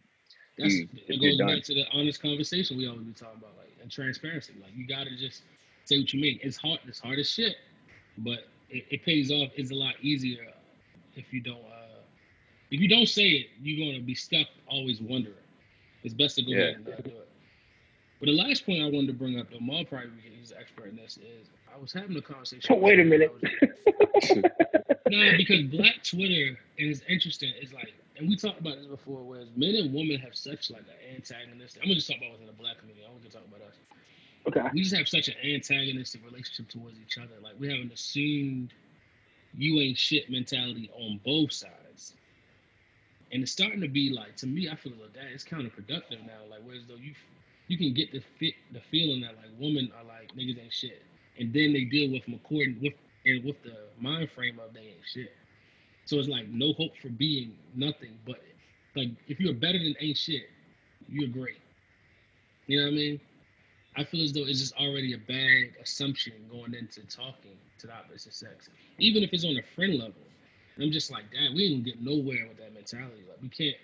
[0.59, 3.71] That's you- it goes back to the honest conversation we always be talking about, like
[3.81, 4.55] and transparency.
[4.61, 5.43] Like you gotta just
[5.85, 6.39] say what you mean.
[6.43, 6.81] It's hard.
[6.87, 7.57] It's hard as shit,
[8.19, 9.51] but it, it pays off.
[9.57, 10.47] It's a lot easier
[11.17, 11.59] if you don't.
[11.65, 12.01] Uh,
[12.71, 15.35] if you don't say it, you're gonna be stuck always wondering.
[16.03, 16.59] It's best to go Yeah.
[16.59, 17.29] ahead and not do it.
[18.21, 20.89] But the last point I wanted to bring up, though, Maul probably he's an expert
[20.89, 22.75] in this, is I was having a conversation.
[22.77, 23.33] with Wait a minute.
[23.33, 24.31] was-
[25.09, 27.53] no, because Black Twitter and it's interesting.
[27.61, 30.83] It's like, and we talked about this before, whereas men and women have such like
[30.83, 31.83] an antagonistic.
[31.83, 33.05] I'm gonna just talk about within the black community.
[33.07, 33.75] I'm gonna talk about us.
[34.47, 34.69] Okay.
[34.75, 37.41] We just have such an antagonistic relationship towards each other.
[37.43, 38.73] Like we have an assumed
[39.57, 42.15] you ain't shit mentality on both sides.
[43.33, 46.45] And it's starting to be like to me, I feel like that it's counterproductive now.
[46.51, 47.15] Like whereas though you
[47.71, 51.03] you can get the fit the feeling that like women are like niggas ain't shit.
[51.39, 52.95] And then they deal with them according with
[53.25, 55.33] and with the mind frame of they ain't shit.
[56.05, 58.19] So it's like no hope for being nothing.
[58.27, 58.43] But
[58.97, 60.51] like if you're better than ain't shit,
[61.09, 61.61] you're great.
[62.67, 63.21] You know what I mean?
[63.97, 67.93] I feel as though it's just already a bad assumption going into talking to the
[67.93, 68.69] opposite sex,
[68.99, 70.15] even if it's on a friend level.
[70.81, 73.23] I'm just like, damn, we ain't gonna get nowhere with that mentality.
[73.29, 73.77] Like we can't.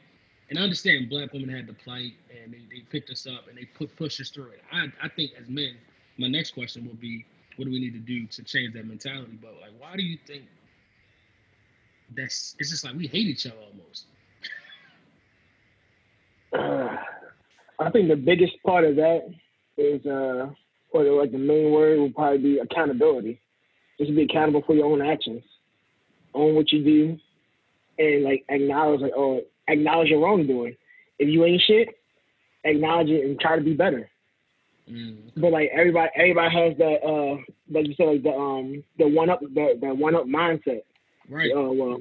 [0.48, 3.58] And I understand black women had the plight and they, they picked us up and
[3.58, 4.60] they put push us through it.
[4.72, 5.74] I I think as men,
[6.18, 7.24] my next question will be,
[7.56, 9.38] what do we need to do to change that mentality?
[9.40, 10.44] But like, why do you think
[12.16, 12.54] that's?
[12.58, 14.06] It's just like we hate each other almost.
[16.52, 16.96] Uh,
[17.84, 19.28] I think the biggest part of that
[19.76, 20.48] is, uh,
[20.90, 23.40] or like the main word would probably be accountability.
[23.98, 25.42] Just be accountable for your own actions,
[26.34, 27.18] own what you do,
[27.98, 30.76] and like acknowledge like oh acknowledge your wrongdoing.
[31.18, 31.88] If you ain't shit,
[32.64, 34.08] acknowledge it and try to be better.
[34.90, 35.32] Mm.
[35.36, 39.30] But like everybody, everybody has that uh, like you said, like the um the one
[39.30, 40.82] up the, the one up mindset.
[41.28, 41.50] Right.
[41.54, 41.98] Oh well,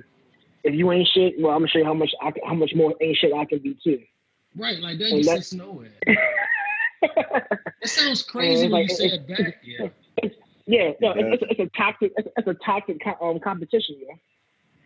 [0.63, 2.93] if you ain't shit, well I'm gonna show you how much I how much more
[3.01, 4.01] ain't shit I can be too.
[4.55, 4.79] Right.
[4.79, 5.89] Like that And just that- sits nowhere.
[7.01, 7.19] It
[7.89, 9.55] sounds crazy when like, you say it- it back.
[9.63, 9.87] Yeah.
[10.67, 11.25] Yeah, no, Yeah.
[11.33, 14.15] it's, it's, it's a toxic, it's, it's a toxic co- um, competition, yeah.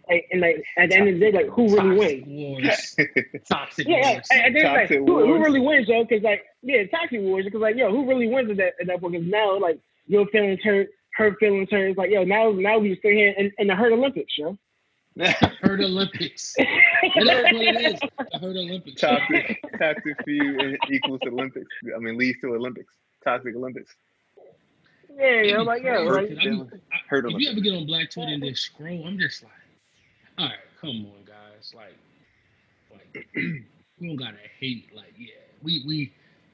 [0.10, 2.28] Like, and like at the end of the day, like who really Toxic wins?
[2.28, 2.95] Wars.
[3.49, 4.12] Toxic Yeah, yeah.
[4.14, 4.28] wars.
[4.32, 6.03] At the end of the day, like, who, who really wins, yo?
[6.03, 7.45] Because like, yeah, toxic wars.
[7.45, 9.14] Because like, yo, who really wins at that at that point?
[9.14, 11.89] Because now, like, your feelings hurt, her feelings hurt.
[11.89, 14.57] It's like, yo, now now we just sit here in, in the hurt Olympics, yo.
[15.62, 16.53] Hurt Olympics.
[16.57, 16.68] It
[17.18, 17.99] is what it is.
[17.99, 19.01] The Herd Olympics.
[19.01, 21.68] toxic, toxic feud equals Olympics.
[21.93, 22.93] I mean, leads to Olympics.
[23.24, 23.93] Toxic Olympics.
[25.18, 27.49] Yeah, It'd yo, be like, yo, crazy, like, 'cause I be- I- Hurt if you
[27.51, 29.51] ever get on Black Twitter and just scroll, I'm just like,
[30.40, 31.74] all right, come on, guys.
[31.76, 31.96] Like,
[32.92, 34.90] like we don't gotta hate.
[34.96, 36.14] Like, yeah, we we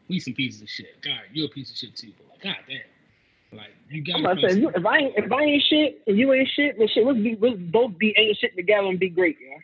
[0.10, 1.02] we some pieces of shit.
[1.04, 2.12] God, you're a piece of shit too.
[2.18, 4.16] But like, god damn, like you got.
[4.16, 6.80] I'm about to say, if, I ain't, if I ain't shit and you ain't shit,
[6.80, 9.60] then shit, let's be let's both be ain't shit together and be great, yeah.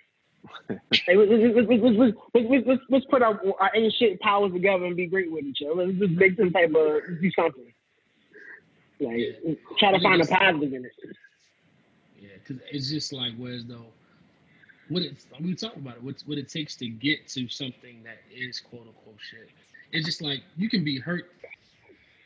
[0.91, 5.32] hey, let's, let's, let's, let's, put our, our ain't shit powers together and be great
[5.32, 5.86] with each other.
[5.86, 7.74] Let's just make some type of do something.
[8.99, 9.53] Like yeah.
[9.80, 10.91] try to find a positive in it.
[12.19, 13.86] Yeah, because it's just like whereas though
[14.91, 18.17] what it we talk about it, what what it takes to get to something that
[18.33, 19.49] is quote unquote shit.
[19.91, 21.31] It's just like you can be hurt.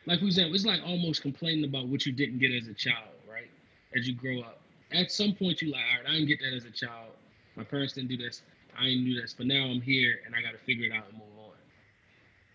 [0.05, 3.09] Like for example, it's like almost complaining about what you didn't get as a child,
[3.29, 3.49] right?
[3.95, 4.59] As you grow up,
[4.91, 7.11] at some point you like, all right, I didn't get that as a child.
[7.55, 8.41] My parents didn't do this.
[8.77, 11.05] I didn't do this, but now I'm here and I got to figure it out
[11.09, 11.53] and move on.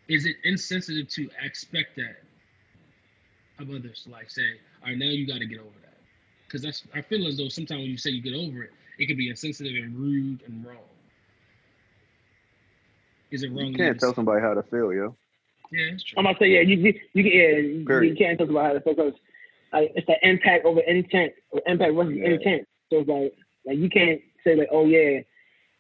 [0.09, 2.23] Is it insensitive to expect that
[3.59, 4.07] of others?
[4.11, 4.43] Like say,
[4.83, 5.99] all right, now you got to get over that
[6.47, 9.07] because that's I feel as though sometimes when you say you get over it, it
[9.07, 10.77] can be insensitive and rude and wrong.
[13.31, 13.67] Is it wrong?
[13.67, 15.17] You can't tell somebody how to feel, yo.
[15.73, 16.19] Yeah, it's true.
[16.19, 18.19] I'm about to say, yeah, you you, you can yeah, you, you Period.
[18.19, 19.15] can't talk about how to feel because
[19.73, 22.31] uh, it's the impact over intent, or impact versus Yeah.
[22.31, 22.69] intent.
[22.91, 23.35] So it's like
[23.65, 25.21] like you can't say like, oh yeah,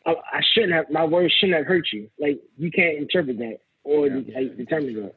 [0.06, 2.08] I, I shouldn't have my words shouldn't have hurt you.
[2.18, 4.14] Like you can't interpret that or Yeah.
[4.34, 5.14] like, determine that.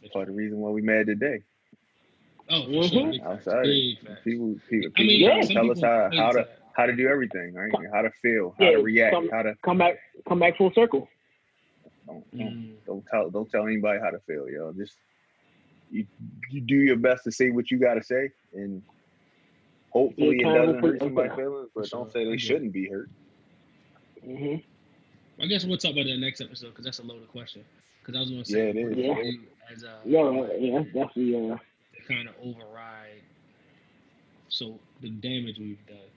[0.00, 1.42] That's part of the reason why we mad today.
[2.52, 2.90] Oh, for Mhm.
[2.90, 3.12] sure.
[3.12, 3.22] Big.
[3.22, 6.92] Outside, Big people, people, I mean, people yeah, tell us how, how to how to
[6.94, 7.72] do everything, right?
[7.92, 9.98] How to feel, how Yeah, to react, some- how to Come back,
[10.28, 11.08] come back full circle.
[12.06, 12.84] don't, don't, Mm.
[12.86, 14.72] don't tell don't tell anybody how to feel, yo.
[14.72, 14.98] Just
[15.90, 16.06] you
[16.50, 18.82] you do your best to say what you gotta say, and
[19.90, 22.88] hopefully it doesn't hurt somebody's feelings, but Sure, don't say I they get shouldn't be
[22.88, 23.08] hurt.
[24.24, 24.56] hmm
[25.40, 27.64] I guess we'll talk about that next episode because that's a loaded question.
[28.00, 28.84] Because I was going to say, Yeah, it is.
[28.84, 29.72] what do you Yeah.
[29.72, 31.56] as a No, yeah, that's definitely uh,
[32.06, 33.22] kind of override
[34.48, 36.10] so the damage we've done.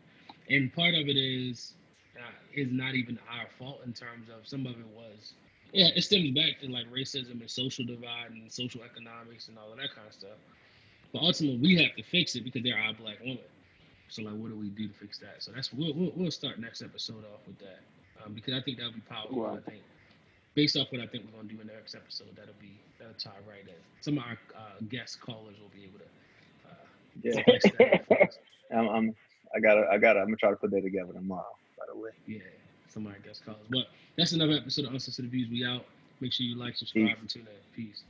[0.50, 1.74] And part of it is
[2.18, 5.34] uh, is not even our fault in terms of some of it was
[5.74, 9.72] yeah it stems back to like racism and social divide and social economics and all
[9.72, 10.38] of that kind of stuff.
[11.14, 13.40] But ultimately we have to fix it because they're our black women.
[14.08, 15.42] So like what do we do to fix that?
[15.44, 17.82] So that's we'll, we'll, we'll start next episode off with that
[18.24, 19.58] um, because i think that'll be powerful Right.
[19.58, 19.84] i think
[20.56, 22.80] based off what i think we're going to do in the next episode that'll be
[22.98, 26.06] that'll tie right in some of our uh, guest callers will be able to
[26.70, 26.86] uh,
[27.22, 28.38] Yeah, flesh that out for us.
[28.72, 29.16] I'm, I'm
[29.56, 31.56] I gotta I gotta I'm gonna try to put that together tomorrow.
[31.78, 32.40] By the way, Yeah,
[32.88, 33.88] Some of our guest callers, But
[34.18, 35.50] that's another episode of Unsolicited Views.
[35.50, 35.86] We out.
[36.22, 37.58] Make sure you like, subscribe, and tune in.
[37.76, 38.04] Peace.